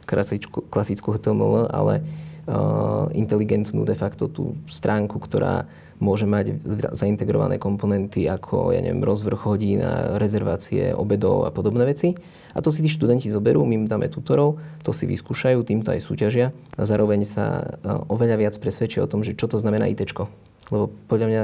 [0.09, 2.01] klasickú, klasickú HTML, ale
[2.49, 5.69] uh, inteligentnú de facto tú stránku, ktorá
[6.01, 6.65] môže mať
[6.97, 9.85] zaintegrované komponenty ako, ja neviem, rozvrh hodín
[10.17, 12.17] rezervácie obedov a podobné veci.
[12.51, 16.03] A to si tí študenti zoberú, my im dáme tutorov, to si vyskúšajú, týmto aj
[16.03, 17.79] súťažia a zároveň sa
[18.11, 20.03] oveľa viac presvedčia o tom, že čo to znamená IT.
[20.75, 21.43] Lebo podľa mňa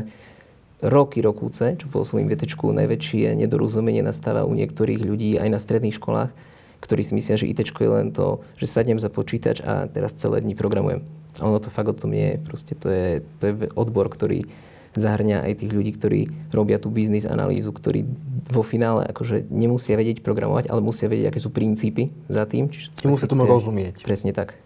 [0.91, 5.95] roky, rokúce, čo pôsobím v IT, najväčšie nedorozumenie nastáva u niektorých ľudí aj na stredných
[5.95, 6.35] školách,
[6.83, 10.43] ktorí si myslia, že IT je len to, že sadnem za počítač a teraz celé
[10.43, 11.07] dni programujem.
[11.41, 12.41] A ono to fakt o tom je.
[12.41, 14.49] Proste to je, to je odbor, ktorý
[14.97, 16.21] zahrňa aj tých ľudí, ktorí
[16.51, 18.09] robia tú biznis analýzu, ktorí
[18.49, 22.73] vo finále akože nemusia vedieť programovať, ale musia vedieť, aké sú princípy za tým.
[22.73, 24.01] Čiže musia tomu rozumieť.
[24.01, 24.57] Presne tak.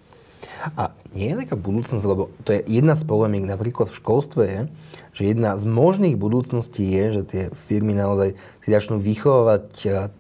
[0.77, 4.61] A nie je taká budúcnosť, lebo to je jedna z polemík napríklad v školstve je,
[5.17, 9.65] že jedna z možných budúcností je, že tie firmy naozaj si začnú vychovávať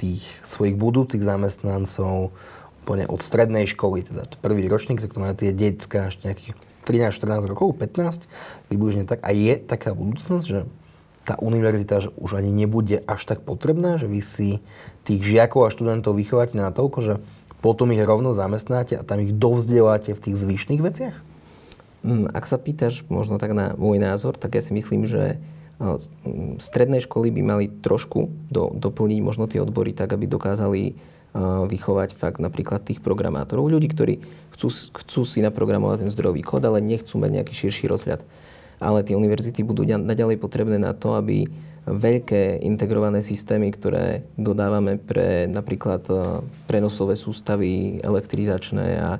[0.00, 2.32] tých svojich budúcich zamestnancov
[2.80, 6.56] úplne od strednej školy, teda prvý ročník, tak to má tie detská až nejakých
[6.88, 8.26] 13-14 rokov, 15,
[8.72, 9.20] približne tak.
[9.22, 10.66] A je taká budúcnosť, že
[11.28, 14.64] tá univerzita že už ani nebude až tak potrebná, že vy si
[15.04, 17.14] tých žiakov a študentov vychovávate na toľko, že
[17.60, 21.16] potom ich rovno zamestnáte a tam ich dovzdeláte v tých zvyšných veciach?
[22.00, 25.36] Mm, ak sa pýtaš možno tak na môj názor, tak ja si myslím, že
[26.60, 30.92] stredné školy by mali trošku do, doplniť možno tie odbory tak, aby dokázali
[31.38, 34.14] vychovať fakt napríklad tých programátorov, ľudí, ktorí
[34.56, 34.68] chcú,
[35.04, 38.20] chcú si naprogramovať ten zdrojový kód, ale nechcú mať nejaký širší rozhľad.
[38.80, 41.46] Ale tie univerzity budú naďalej potrebné na to, aby
[41.86, 46.04] veľké integrované systémy, ktoré dodávame pre napríklad
[46.68, 49.10] prenosové sústavy elektrizačné a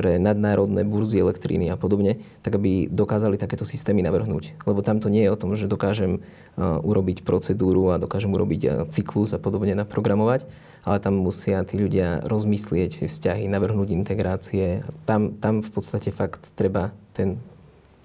[0.00, 4.56] pre nadnárodné burzy elektriny a podobne, tak aby dokázali takéto systémy navrhnúť.
[4.64, 6.24] Lebo tam to nie je o tom, že dokážem
[6.56, 10.48] uh, urobiť procedúru a dokážem urobiť uh, cyklus a podobne naprogramovať,
[10.88, 14.80] ale tam musia tí ľudia rozmyslieť vzťahy, navrhnúť integrácie.
[15.04, 17.36] Tam, tam v podstate fakt treba ten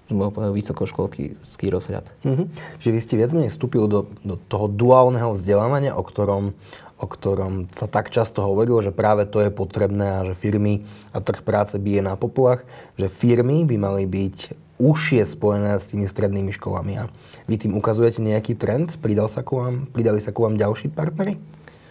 [0.06, 2.06] z môjho pohľadu vysokoškolský rozhľad.
[2.22, 2.46] Mm-hmm.
[2.78, 6.54] Že vy ste viac menej vstúpili do, do toho duálneho vzdelávania, o ktorom
[6.96, 11.20] o ktorom sa tak často hovorilo, že práve to je potrebné a že firmy a
[11.20, 12.64] trh práce bije na popolách,
[12.96, 16.92] že firmy by mali byť užšie spojené s tými strednými školami.
[17.00, 17.04] A
[17.48, 18.96] vy tým ukazujete nejaký trend?
[19.00, 21.40] Pridal sa ku vám, pridali sa ku vám ďalší partnery?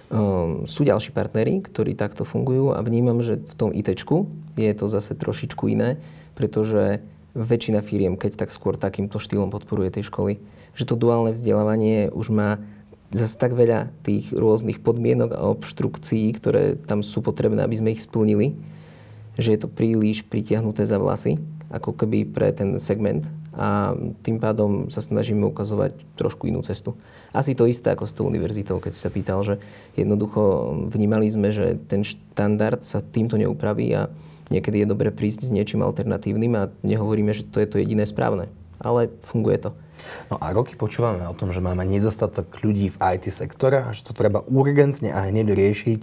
[0.06, 3.90] Um, sú ďalší partnery, ktorí takto fungujú a vnímam, že v tom IT
[4.54, 5.98] je to zase trošičku iné,
[6.38, 7.02] pretože
[7.36, 10.40] väčšina firiem, keď tak skôr takýmto štýlom podporuje tej školy,
[10.78, 12.62] že to duálne vzdelávanie už má
[13.12, 18.04] zase tak veľa tých rôznych podmienok a obštrukcií, ktoré tam sú potrebné, aby sme ich
[18.04, 18.58] splnili,
[19.36, 21.38] že je to príliš pritiahnuté za vlasy,
[21.70, 27.00] ako keby pre ten segment a tým pádom sa snažíme ukazovať trošku inú cestu.
[27.32, 29.64] Asi to isté ako s tou univerzitou, keď si sa pýtal, že
[29.96, 34.12] jednoducho vnímali sme, že ten štandard sa týmto neupraví a
[34.54, 38.46] Niekedy je dobre prísť s niečím alternatívnym a nehovoríme, že to je to jediné správne.
[38.78, 39.70] Ale funguje to.
[40.30, 44.06] No a roky počúvame o tom, že máme nedostatok ľudí v IT sektore a že
[44.06, 46.02] to treba urgentne a hneď riešiť.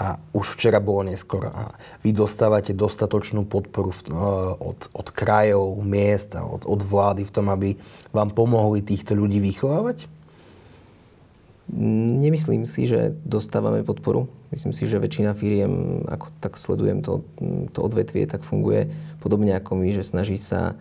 [0.00, 1.52] A už včera bolo neskoro.
[1.52, 4.16] A vy dostávate dostatočnú podporu v,
[4.56, 7.76] od, od krajov, miest a od, od vlády v tom, aby
[8.08, 10.08] vám pomohli týchto ľudí vychovávať?
[12.24, 14.26] Nemyslím si, že dostávame podporu.
[14.50, 17.22] Myslím si, že väčšina firiem, ako tak sledujem to,
[17.70, 20.80] to odvetvie, tak funguje podobne ako my, že snaží sa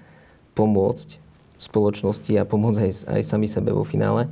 [0.58, 1.29] pomôcť
[1.60, 4.32] spoločnosti a pomôcť aj, aj sami sebe vo finále.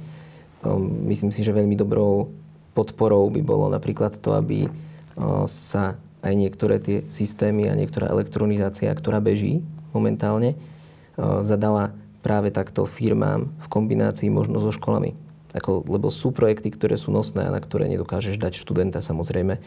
[0.63, 2.31] Um, myslím si, že veľmi dobrou
[2.71, 8.89] podporou by bolo napríklad to, aby uh, sa aj niektoré tie systémy a niektorá elektronizácia,
[8.95, 9.61] ktorá beží
[9.91, 11.91] momentálne, uh, zadala
[12.23, 17.49] práve takto firmám v kombinácii možno so školami ako, lebo sú projekty, ktoré sú nosné
[17.49, 19.57] a na ktoré nedokážeš dať študenta samozrejme.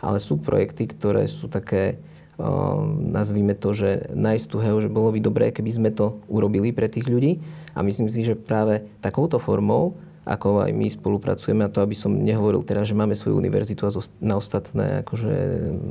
[0.00, 2.00] Ale sú projekty, ktoré sú také,
[2.38, 6.70] uh, nazvime to, že nice to have, že bolo by dobré, keby sme to urobili
[6.74, 7.42] pre tých ľudí.
[7.74, 12.08] A myslím si, že práve takouto formou ako aj my spolupracujeme a to, aby som
[12.08, 13.92] nehovoril teraz, že máme svoju univerzitu a
[14.24, 15.32] na ostatné akože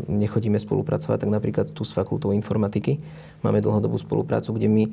[0.10, 2.98] nechodíme spolupracovať, tak napríklad tu s fakultou informatiky
[3.46, 4.84] máme dlhodobú spoluprácu, kde my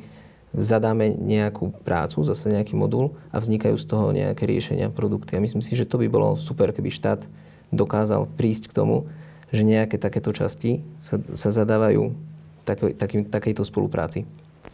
[0.52, 5.38] zadáme nejakú prácu, zase nejaký modul a vznikajú z toho nejaké riešenia, produkty.
[5.38, 7.24] A myslím si, že to by bolo super, keby štát
[7.72, 9.08] dokázal prísť k tomu,
[9.50, 12.14] že nejaké takéto časti sa, sa zadávajú
[12.64, 14.24] tak, takým, takejto spolupráci.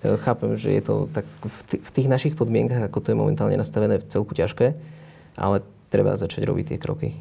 [0.04, 3.20] E, chápem, že je to tak v, t- v tých našich podmienkach, ako to je
[3.20, 4.76] momentálne nastavené, v celku ťažké,
[5.36, 7.16] ale treba začať robiť tie kroky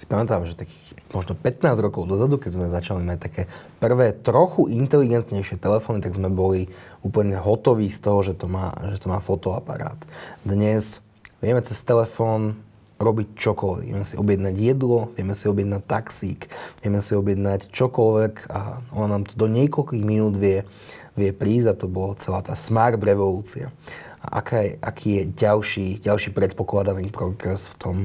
[0.00, 3.42] si pamätám, že takých možno 15 rokov dozadu, keď sme začali mať také
[3.84, 6.72] prvé trochu inteligentnejšie telefóny, tak sme boli
[7.04, 10.00] úplne hotoví z toho, že to má, že to má fotoaparát.
[10.40, 11.04] Dnes
[11.44, 12.56] vieme cez telefón
[13.00, 13.84] robiť čokoľvek.
[13.88, 16.40] Vieme si objednať jedlo, vieme si objednať taxík,
[16.84, 20.68] vieme si objednať čokoľvek a ona nám to do niekoľkých minút vie,
[21.16, 23.72] vie prísť a to bola celá tá smart revolúcia.
[24.20, 27.96] A aká je, aký je ďalší, ďalší predpokladaný progres v tom,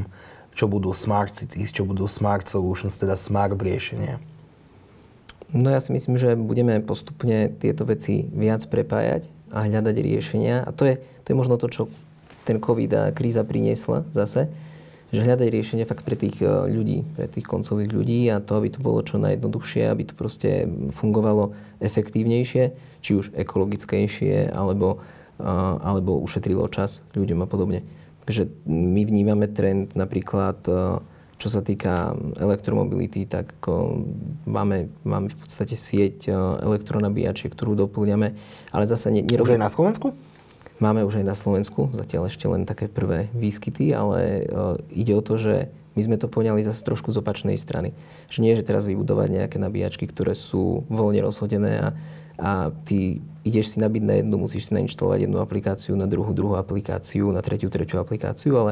[0.56, 4.24] čo budú smart cities, čo budú smart solutions, teda smart riešenia?
[5.52, 10.64] No ja si myslím, že budeme postupne tieto veci viac prepájať a hľadať riešenia.
[10.64, 11.84] A to je, to je možno to, čo
[12.48, 14.48] ten COVID a kríza priniesla zase,
[15.14, 18.74] že hľadať riešenia fakt pre tých e, ľudí, pre tých koncových ľudí a to, aby
[18.74, 22.64] to bolo čo najjednoduchšie, aby to proste fungovalo efektívnejšie,
[23.06, 25.06] či už ekologickejšie, alebo,
[25.38, 25.46] e,
[25.82, 27.80] alebo ušetrilo čas ľuďom a podobne.
[28.26, 31.00] Takže my vnímame trend napríklad, e,
[31.36, 33.52] čo sa týka elektromobility, tak
[34.48, 36.32] máme, máme v podstate sieť
[36.64, 38.32] elektronabíjačiek, ktorú doplňame,
[38.72, 39.12] ale zase...
[39.12, 39.52] Ne, nerobí...
[39.52, 40.16] Už aj na Slovensku?
[40.80, 45.24] Máme už aj na Slovensku, zatiaľ ešte len také prvé výskyty, ale uh, ide o
[45.24, 47.96] to, že my sme to poňali zase trošku z opačnej strany.
[48.28, 51.88] Že nie, že teraz vybudovať nejaké nabíjačky, ktoré sú voľne rozhodené a
[52.36, 56.60] a ty ideš si nabiť na jednu, musíš si nainštalovať jednu aplikáciu, na druhú druhú
[56.60, 58.72] aplikáciu, na tretiu tretiu aplikáciu, ale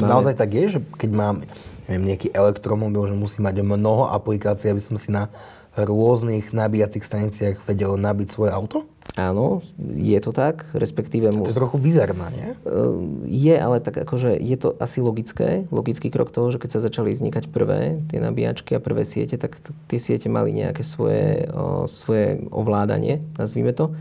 [0.00, 0.08] máme...
[0.08, 1.36] naozaj tak je, že keď mám
[1.84, 5.28] neviem, nejaký elektromobil, že musím mať mnoho aplikácií, aby som si na
[5.74, 8.88] rôznych nabíjacích staniciach vedel nabiť svoje auto?
[9.14, 9.62] Áno,
[9.94, 11.30] je to tak, respektíve...
[11.30, 12.50] To je trochu bizarná, nie?
[12.66, 16.80] Ehm, je, ale tak akože je to asi logické, logický krok toho, že keď sa
[16.82, 19.54] začali vznikať prvé tie nabíjačky a prvé siete, tak
[19.86, 23.94] tie siete mali nejaké svoje, o, svoje ovládanie, nazvime to.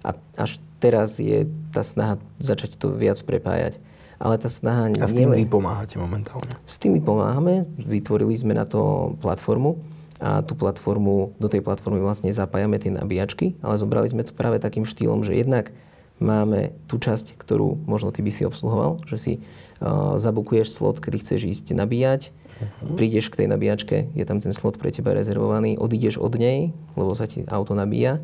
[0.00, 3.76] A až teraz je tá snaha začať to viac prepájať.
[4.16, 4.88] Ale tá snaha...
[4.96, 6.56] A s tým vy pomáhate momentálne?
[6.64, 7.68] S tým my pomáhame.
[7.76, 9.76] Vytvorili sme na to platformu,
[10.24, 14.56] a tú platformu, do tej platformy vlastne zapájame tie nabíjačky, ale zobrali sme to práve
[14.56, 15.68] takým štýlom, že jednak
[16.16, 21.20] máme tú časť, ktorú možno ty by si obsluhoval, že si uh, zabukuješ slot, kedy
[21.20, 22.96] chceš ísť nabíjať, uh-huh.
[22.96, 27.12] prídeš k tej nabíjačke, je tam ten slot pre teba rezervovaný, odídeš od nej, lebo
[27.12, 28.16] sa ti auto nabíja.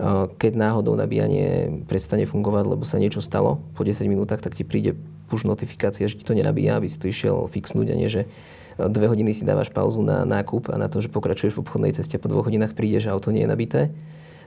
[0.00, 4.64] Uh, keď náhodou nabíjanie prestane fungovať, lebo sa niečo stalo po 10 minútach, tak ti
[4.64, 4.96] príde
[5.28, 8.24] push notifikácia, že ti to nenabíja, aby si to išiel fixnúť a nie, že
[8.78, 12.20] dve hodiny si dávaš pauzu na nákup a na to, že pokračuješ v obchodnej ceste,
[12.20, 13.80] po dvoch hodinách prídeš a auto nie je nabité.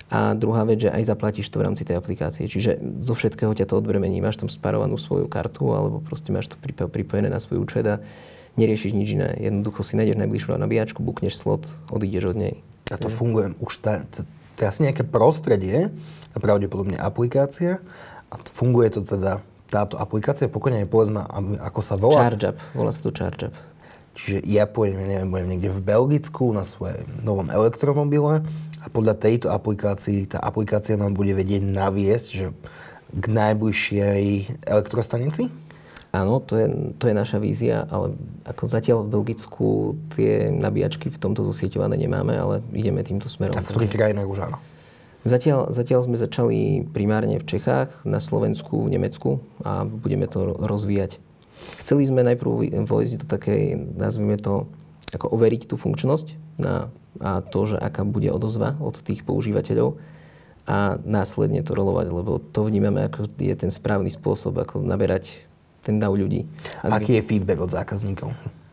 [0.09, 2.49] A druhá vec, že aj zaplatíš to v rámci tej aplikácie.
[2.49, 4.17] Čiže zo všetkého ťa to odbremení.
[4.17, 6.57] Máš tam sparovanú svoju kartu alebo proste máš to
[6.89, 8.01] pripojené na svoj účet a
[8.57, 9.37] neriešiš nič iné.
[9.37, 12.53] Jednoducho si nájdeš najbližšiu nabíjačku, bukneš slot, odídeš od nej.
[12.89, 14.25] A to funguje už tá, tá,
[14.57, 15.93] to je asi nejaké prostredie,
[16.33, 17.81] a pravdepodobne aplikácia.
[18.29, 21.21] A funguje to teda, táto aplikácia, pokojne povedzme,
[21.61, 22.29] ako sa volá.
[22.29, 23.53] ChargeUp, volá sa to ChargeUp.
[24.19, 28.43] Čiže ja pôjdem, neviem, budem niekde v Belgicku na svojom novom elektromobile
[28.83, 32.45] a podľa tejto aplikácii, tá aplikácia nám bude vedieť naviesť, že
[33.15, 34.23] k najbližšej
[34.67, 35.47] elektrostanici?
[36.09, 41.21] Áno, to je, to je naša vízia, ale ako zatiaľ v Belgicku tie nabíjačky v
[41.21, 43.53] tomto zosieťované nemáme, ale ideme týmto smerom.
[43.53, 44.57] A v ktorých krajinách už áno?
[45.21, 49.29] Zatiaľ, zatiaľ sme začali primárne v Čechách, na Slovensku, v Nemecku
[49.61, 51.21] a budeme to rozvíjať.
[51.81, 54.67] Chceli sme najprv vojsť do takej, nazvime to,
[55.13, 59.97] ako overiť tú funkčnosť na, a to, že aká bude odozva od tých používateľov
[60.69, 65.49] a následne to rolovať, lebo to vnímame ako je ten správny spôsob, ako naberať
[65.81, 66.45] ten dav ľudí.
[66.85, 68.29] Ak Aký je feedback od zákazníkov?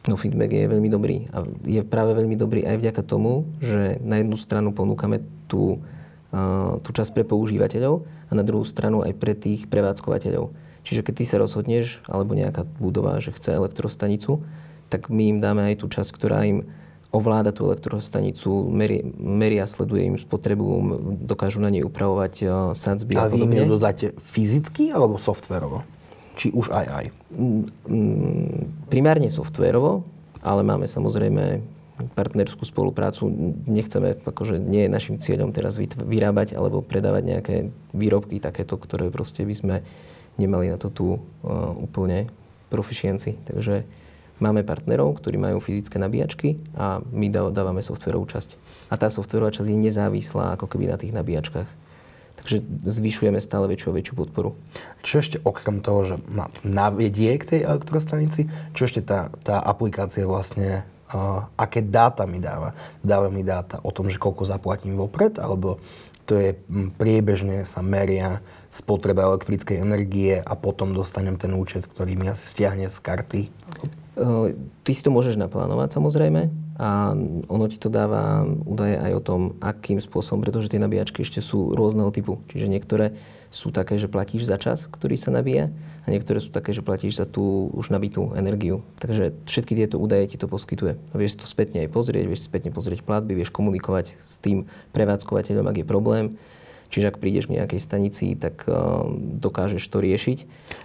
[0.06, 4.20] No feedback je veľmi dobrý a je práve veľmi dobrý aj vďaka tomu, že na
[4.20, 5.82] jednu stranu ponúkame tú,
[6.30, 10.52] uh, tú časť pre používateľov a na druhú stranu aj pre tých prevádzkovateľov.
[10.86, 14.46] Čiže keď ty sa rozhodneš, alebo nejaká budova, že chce elektrostanicu,
[14.86, 16.62] tak my im dáme aj tú časť, ktorá im
[17.10, 20.66] ovláda tú elektrostanicu, meria, meria sleduje im spotrebu,
[21.26, 25.82] dokážu na nej upravovať uh, sadzby a, a vy im dodáte fyzicky alebo softverovo?
[26.38, 27.04] Či už aj aj?
[27.34, 28.58] Mm, mm,
[28.92, 30.06] primárne softverovo,
[30.44, 31.64] ale máme samozrejme
[32.12, 33.24] partnerskú spoluprácu.
[33.64, 37.54] Nechceme, akože nie je našim cieľom teraz vyrábať alebo predávať nejaké
[37.96, 39.76] výrobky takéto, ktoré proste by sme
[40.36, 41.18] nemali na to tu uh,
[41.76, 42.28] úplne
[42.68, 43.36] proficienci.
[43.48, 43.84] Takže
[44.40, 48.56] máme partnerov, ktorí majú fyzické nabíjačky a my dávame softverovú časť.
[48.92, 51.68] A tá softverová časť je nezávislá ako keby na tých nabíjačkách.
[52.36, 54.54] Takže zvyšujeme stále väčšiu a väčšiu podporu.
[55.00, 60.28] Čo ešte okrem toho, že má navedie k tej elektrostanici, čo ešte tá, tá aplikácia
[60.28, 62.76] vlastne, uh, aké dáta mi dáva?
[63.00, 65.80] Dáva mi dáta o tom, že koľko zaplatím vopred, alebo
[66.26, 66.58] to je
[66.98, 72.90] priebežne sa meria spotreba elektrickej energie a potom dostanem ten účet, ktorý mi asi stiahne
[72.90, 73.40] z karty?
[74.82, 77.16] Ty si to môžeš naplánovať samozrejme a
[77.48, 81.72] ono ti to dáva údaje aj o tom, akým spôsobom, pretože tie nabíjačky ešte sú
[81.72, 82.44] rôzneho typu.
[82.52, 83.16] Čiže niektoré
[83.48, 85.72] sú také, že platíš za čas, ktorý sa nabíja
[86.04, 88.84] a niektoré sú také, že platíš za tú už nabitú energiu.
[89.00, 91.00] Takže všetky tieto údaje ti to poskytuje.
[91.00, 95.64] A vieš to spätne aj pozrieť, vieš spätne pozrieť platby, vieš komunikovať s tým prevádzkovateľom,
[95.64, 96.24] ak je problém.
[96.92, 99.08] Čiže ak prídeš k nejakej stanici, tak uh,
[99.40, 100.38] dokážeš to riešiť.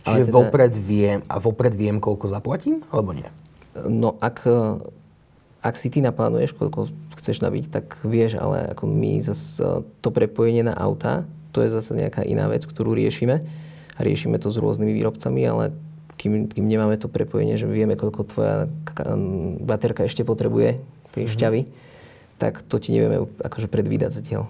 [0.07, 3.29] Čiže teda, vopred viem, a vopred viem, koľko zaplatím, alebo nie?
[3.75, 4.47] No ak,
[5.61, 6.89] ak si ty naplánuješ, koľko
[7.21, 9.61] chceš nabiť, tak vieš, ale ako my zase
[10.01, 13.45] to prepojenie na auta, to je zase nejaká iná vec, ktorú riešime.
[13.95, 15.75] A riešime to s rôznymi výrobcami, ale
[16.17, 18.55] kým, kým nemáme to prepojenie, že vieme, koľko tvoja
[19.61, 21.31] baterka ešte potrebuje, tej mhm.
[21.37, 22.37] šťavy, mm-hmm.
[22.39, 24.47] tak to ti nevieme akože predvídať zatiaľ.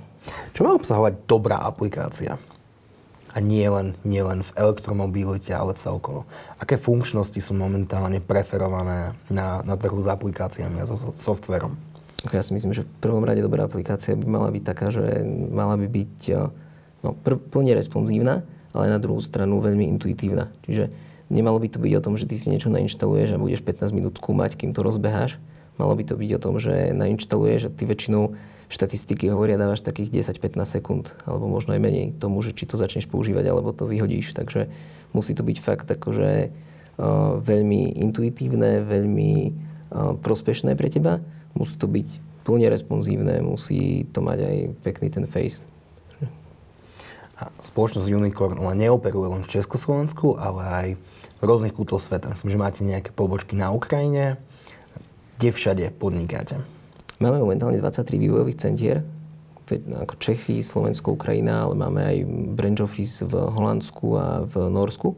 [0.54, 2.38] Čo má obsahovať dobrá aplikácia?
[3.32, 6.28] A nie len, nie len v elektromobilite, ale celkovo.
[6.60, 11.80] Aké funkčnosti sú momentálne preferované na, na trhu s aplikáciami a so, so softverom?
[12.30, 15.74] Ja si myslím, že v prvom rade dobrá aplikácia by mala byť taká, že mala
[15.74, 16.17] by byť
[17.02, 18.46] no, pr- plne responsívna,
[18.78, 20.54] ale na druhú stranu veľmi intuitívna.
[20.67, 20.94] Čiže
[21.34, 24.22] nemalo by to byť o tom, že ty si niečo nainštaluješ a budeš 15 minút
[24.22, 25.41] skúmať, kým to rozbeháš.
[25.82, 28.38] Malo by to byť o tom, že nainštaluješ a ty väčšinou
[28.71, 33.05] štatistiky hovoria, dávaš takých 10-15 sekúnd, alebo možno aj menej tomu, že či to začneš
[33.12, 34.31] používať, alebo to vyhodíš.
[34.31, 34.71] Takže
[35.12, 41.19] musí to byť fakt akože uh, veľmi intuitívne, veľmi uh, prospešné pre teba.
[41.51, 42.07] Musí to byť
[42.47, 45.60] plne responsívne, musí to mať aj pekný ten face
[47.65, 50.88] spoločnosť Unicorn ona neoperuje len v Československu, ale aj
[51.41, 52.29] v rôznych kútoch sveta.
[52.29, 54.38] Myslím, že máte nejaké pobočky na Ukrajine.
[55.41, 56.62] Kde všade podnikáte?
[57.21, 59.05] Máme momentálne 23 vývojových centier,
[59.93, 62.17] ako Čechy, Slovensko, Ukrajina, ale máme aj
[62.57, 65.13] branch office v Holandsku a v Norsku.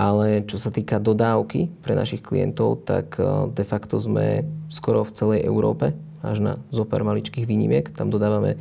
[0.00, 5.12] Ale čo sa týka dodávky pre našich klientov, tak eh, de facto sme skoro v
[5.12, 5.92] celej Európe,
[6.24, 7.92] až na zopár maličkých výnimiek.
[7.92, 8.56] Tam dodávame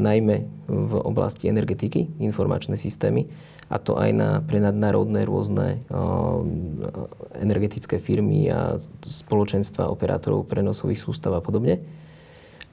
[0.00, 3.28] najmä v oblasti energetiky, informačné systémy,
[3.68, 5.84] a to aj na pre nadnárodné rôzne
[7.36, 11.84] energetické firmy a spoločenstva operátorov prenosových sústav a podobne.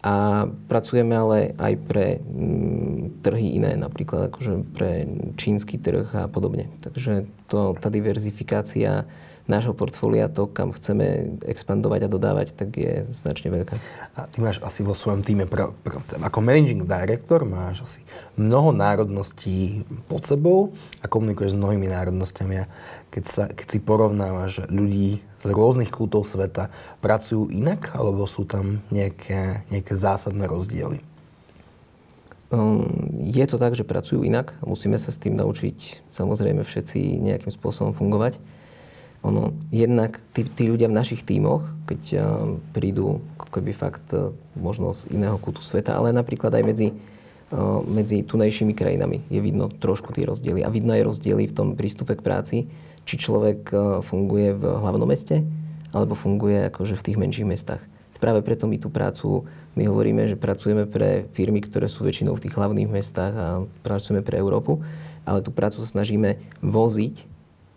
[0.06, 6.70] A pracujeme ale aj pre mm, trhy iné, napríklad akože pre čínsky trh a podobne.
[6.86, 9.10] Takže to, tá diverzifikácia
[9.46, 13.78] nášho portfólia, to, kam chceme expandovať a dodávať, tak je značne veľká.
[14.18, 18.00] A ty máš asi vo svojom týme, pr- pr- ako managing director, máš asi
[18.36, 22.56] mnoho národností pod sebou a komunikuješ s mnohými národnostiami.
[22.62, 22.70] A
[23.14, 26.74] keď, sa, keď si porovnávaš ľudí z z rôznych kútov sveta
[27.06, 30.98] pracujú inak, alebo sú tam nejaké, nejaké zásadné rozdiely?
[32.50, 32.90] Um,
[33.22, 34.58] je to tak, že pracujú inak.
[34.66, 38.42] Musíme sa s tým naučiť samozrejme všetci nejakým spôsobom fungovať.
[39.26, 42.22] Ono, jednak tí, tí ľudia v našich tímoch, keď uh,
[42.78, 48.22] prídu keby fakt uh, možno z iného kútu sveta, ale napríklad aj medzi, uh, medzi
[48.22, 50.62] tunejšími krajinami je vidno trošku tie rozdiely.
[50.62, 52.58] A vidno aj rozdiely v tom prístupe k práci,
[53.06, 53.70] či človek
[54.02, 55.46] funguje v hlavnom meste,
[55.94, 57.86] alebo funguje akože v tých menších mestách.
[58.18, 59.46] Práve preto my tú prácu,
[59.78, 63.48] my hovoríme, že pracujeme pre firmy, ktoré sú väčšinou v tých hlavných mestách a
[63.86, 64.82] pracujeme pre Európu,
[65.22, 67.30] ale tú prácu sa snažíme voziť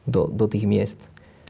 [0.08, 1.04] do, do tých miest.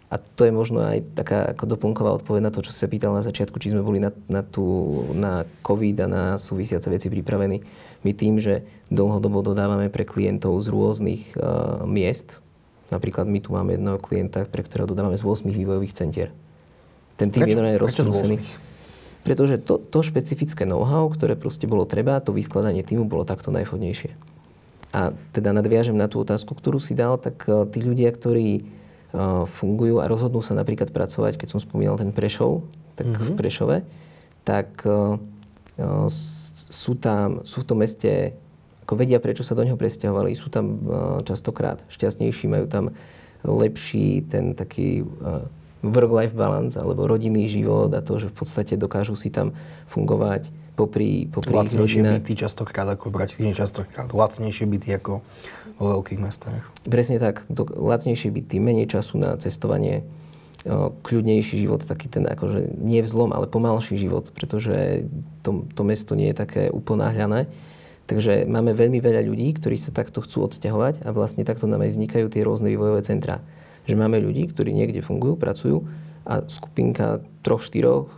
[0.08, 3.20] A to je možno aj taká ako doplnková odpoveď na to, čo sa pýtal na
[3.20, 4.64] začiatku, či sme boli na, na, tú,
[5.12, 7.60] na COVID a na súvisiace veci pripravení.
[8.08, 12.40] My tým, že dlhodobo dodávame pre klientov z rôznych uh, miest,
[12.88, 16.32] napríklad my tu máme jedného klienta, pre ktorého dodávame z 8 vývojových centier.
[17.20, 18.40] Ten tým je roztrúsený.
[18.40, 19.28] 8?
[19.28, 24.16] Pretože to, to špecifické know-how, ktoré proste bolo treba, to vyskladanie týmu bolo takto najvhodnejšie.
[24.96, 28.77] A teda nadviažem na tú otázku, ktorú si dal, tak uh, tí ľudia, ktorí
[29.48, 33.24] fungujú a rozhodnú sa napríklad pracovať, keď som spomínal ten Prešov, tak mm-hmm.
[33.24, 33.76] v Prešove,
[34.44, 35.16] tak uh,
[35.80, 36.06] uh,
[36.68, 38.36] sú tam, sú v tom meste,
[38.84, 40.80] ako vedia, prečo sa do neho presťahovali, sú tam
[41.24, 42.96] častokrát šťastnejší, majú tam
[43.44, 45.04] lepší ten taký
[45.82, 49.54] work-life balance alebo rodinný život a to, že v podstate dokážu si tam
[49.86, 52.22] fungovať popri, popri Lacnejšie rodinách.
[52.22, 55.22] byty častokrát ako v Bratislave, častokrát lacnejšie byty ako
[55.78, 56.62] vo veľkých mestách.
[56.86, 57.46] Presne tak.
[57.46, 60.02] Do, lacnejšie byty, menej času na cestovanie,
[60.66, 65.06] o, kľudnejší život, taký ten akože nie vzlom, ale pomalší život, pretože
[65.46, 67.46] to, to mesto nie je také uponáhľané.
[68.08, 71.92] Takže máme veľmi veľa ľudí, ktorí sa takto chcú odsťahovať a vlastne takto nám aj
[71.92, 73.44] vznikajú tie rôzne vývojové centrá.
[73.88, 75.88] Že máme ľudí, ktorí niekde fungujú, pracujú
[76.28, 78.12] a skupinka troch, štyroch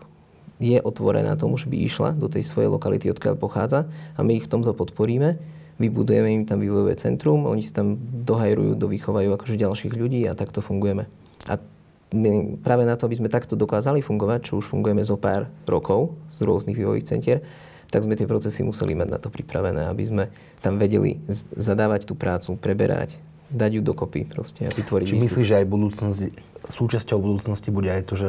[0.60, 4.44] je otvorená tomu, že by išla do tej svojej lokality, odkiaľ pochádza a my ich
[4.44, 5.38] v tomto podporíme.
[5.80, 10.60] Vybudujeme im tam vývojové centrum, oni si tam dohajrujú, dovychovajú akože ďalších ľudí a takto
[10.60, 11.08] fungujeme.
[11.48, 11.56] A
[12.12, 16.12] my práve na to, aby sme takto dokázali fungovať, čo už fungujeme zo pár rokov
[16.28, 17.40] z rôznych vývojových centier,
[17.88, 20.24] tak sme tie procesy museli mať na to pripravené, aby sme
[20.60, 21.18] tam vedeli
[21.56, 23.16] zadávať tú prácu, preberať,
[23.50, 26.20] dať ju dokopy proste a vytvoriť Či myslíš, že aj budúcnosť,
[26.70, 28.28] súčasťou budúcnosti bude aj to, že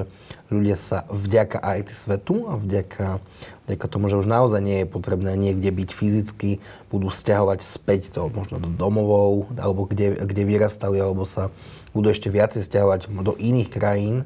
[0.50, 3.22] ľudia sa vďaka IT svetu a vďaka,
[3.70, 6.50] vďaka tomu, že už naozaj nie je potrebné niekde byť fyzicky,
[6.90, 11.54] budú stiahovať späť to možno do domovov, alebo kde, kde vyrastali, alebo sa
[11.94, 14.26] budú ešte viacej stiahovať do iných krajín.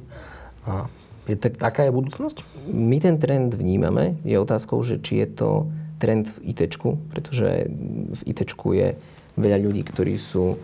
[0.64, 0.88] A
[1.26, 2.46] je tak, taká je budúcnosť?
[2.70, 4.16] My ten trend vnímame.
[4.22, 5.50] Je otázkou, že či je to
[5.98, 6.78] trend v IT,
[7.10, 7.68] pretože
[8.14, 8.88] v IT je
[9.36, 10.62] veľa ľudí, ktorí sú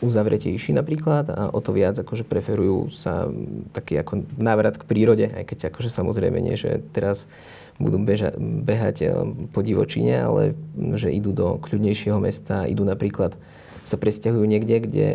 [0.00, 3.28] uzavretejší napríklad a o to viac akože preferujú sa
[3.76, 7.28] taký ako návrat k prírode, aj keď akože samozrejme nie, že teraz
[7.80, 10.56] budú beža, behať um, po divočine, ale
[10.96, 13.36] že idú do kľudnejšieho mesta, idú napríklad
[13.84, 15.08] sa presťahujú niekde, kde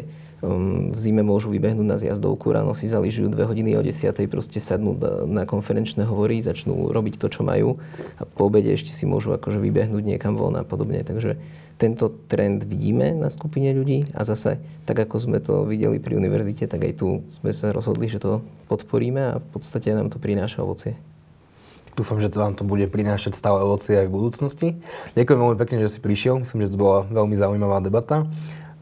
[0.91, 4.13] v zime môžu vybehnúť na zjazdovku, ráno si zaližujú dve hodiny o 10.
[4.29, 4.93] proste sadnú
[5.25, 7.81] na konferenčné hovory, začnú robiť to, čo majú
[8.21, 11.01] a po obede ešte si môžu akože vybehnúť niekam von a podobne.
[11.01, 11.41] Takže
[11.75, 16.71] tento trend vidíme na skupine ľudí a zase, tak ako sme to videli pri univerzite,
[16.71, 20.63] tak aj tu sme sa rozhodli, že to podporíme a v podstate nám to prináša
[20.63, 20.95] ovocie.
[21.95, 24.67] Dúfam, že to vám to bude prinášať stále ovocie aj v budúcnosti.
[25.15, 26.43] Ďakujem veľmi pekne, že si prišiel.
[26.43, 28.27] Myslím, že to bola veľmi zaujímavá debata.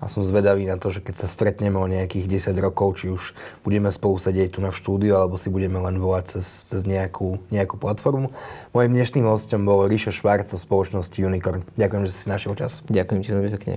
[0.03, 3.31] A som zvedavý na to, že keď sa stretneme o nejakých 10 rokov, či už
[3.63, 7.39] budeme spolu sedieť tu na v štúdiu, alebo si budeme len volať cez, cez nejakú,
[7.47, 8.35] nejakú platformu.
[8.75, 11.63] Mojím dnešným hostom bol Ríšo Švárc zo spoločnosti Unicorn.
[11.79, 12.83] Ďakujem, že si našiel čas.
[12.91, 13.73] Ďakujem ti veľmi pekne.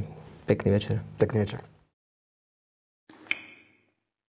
[0.51, 0.95] Pekný večer.
[1.23, 1.76] Pekný večer.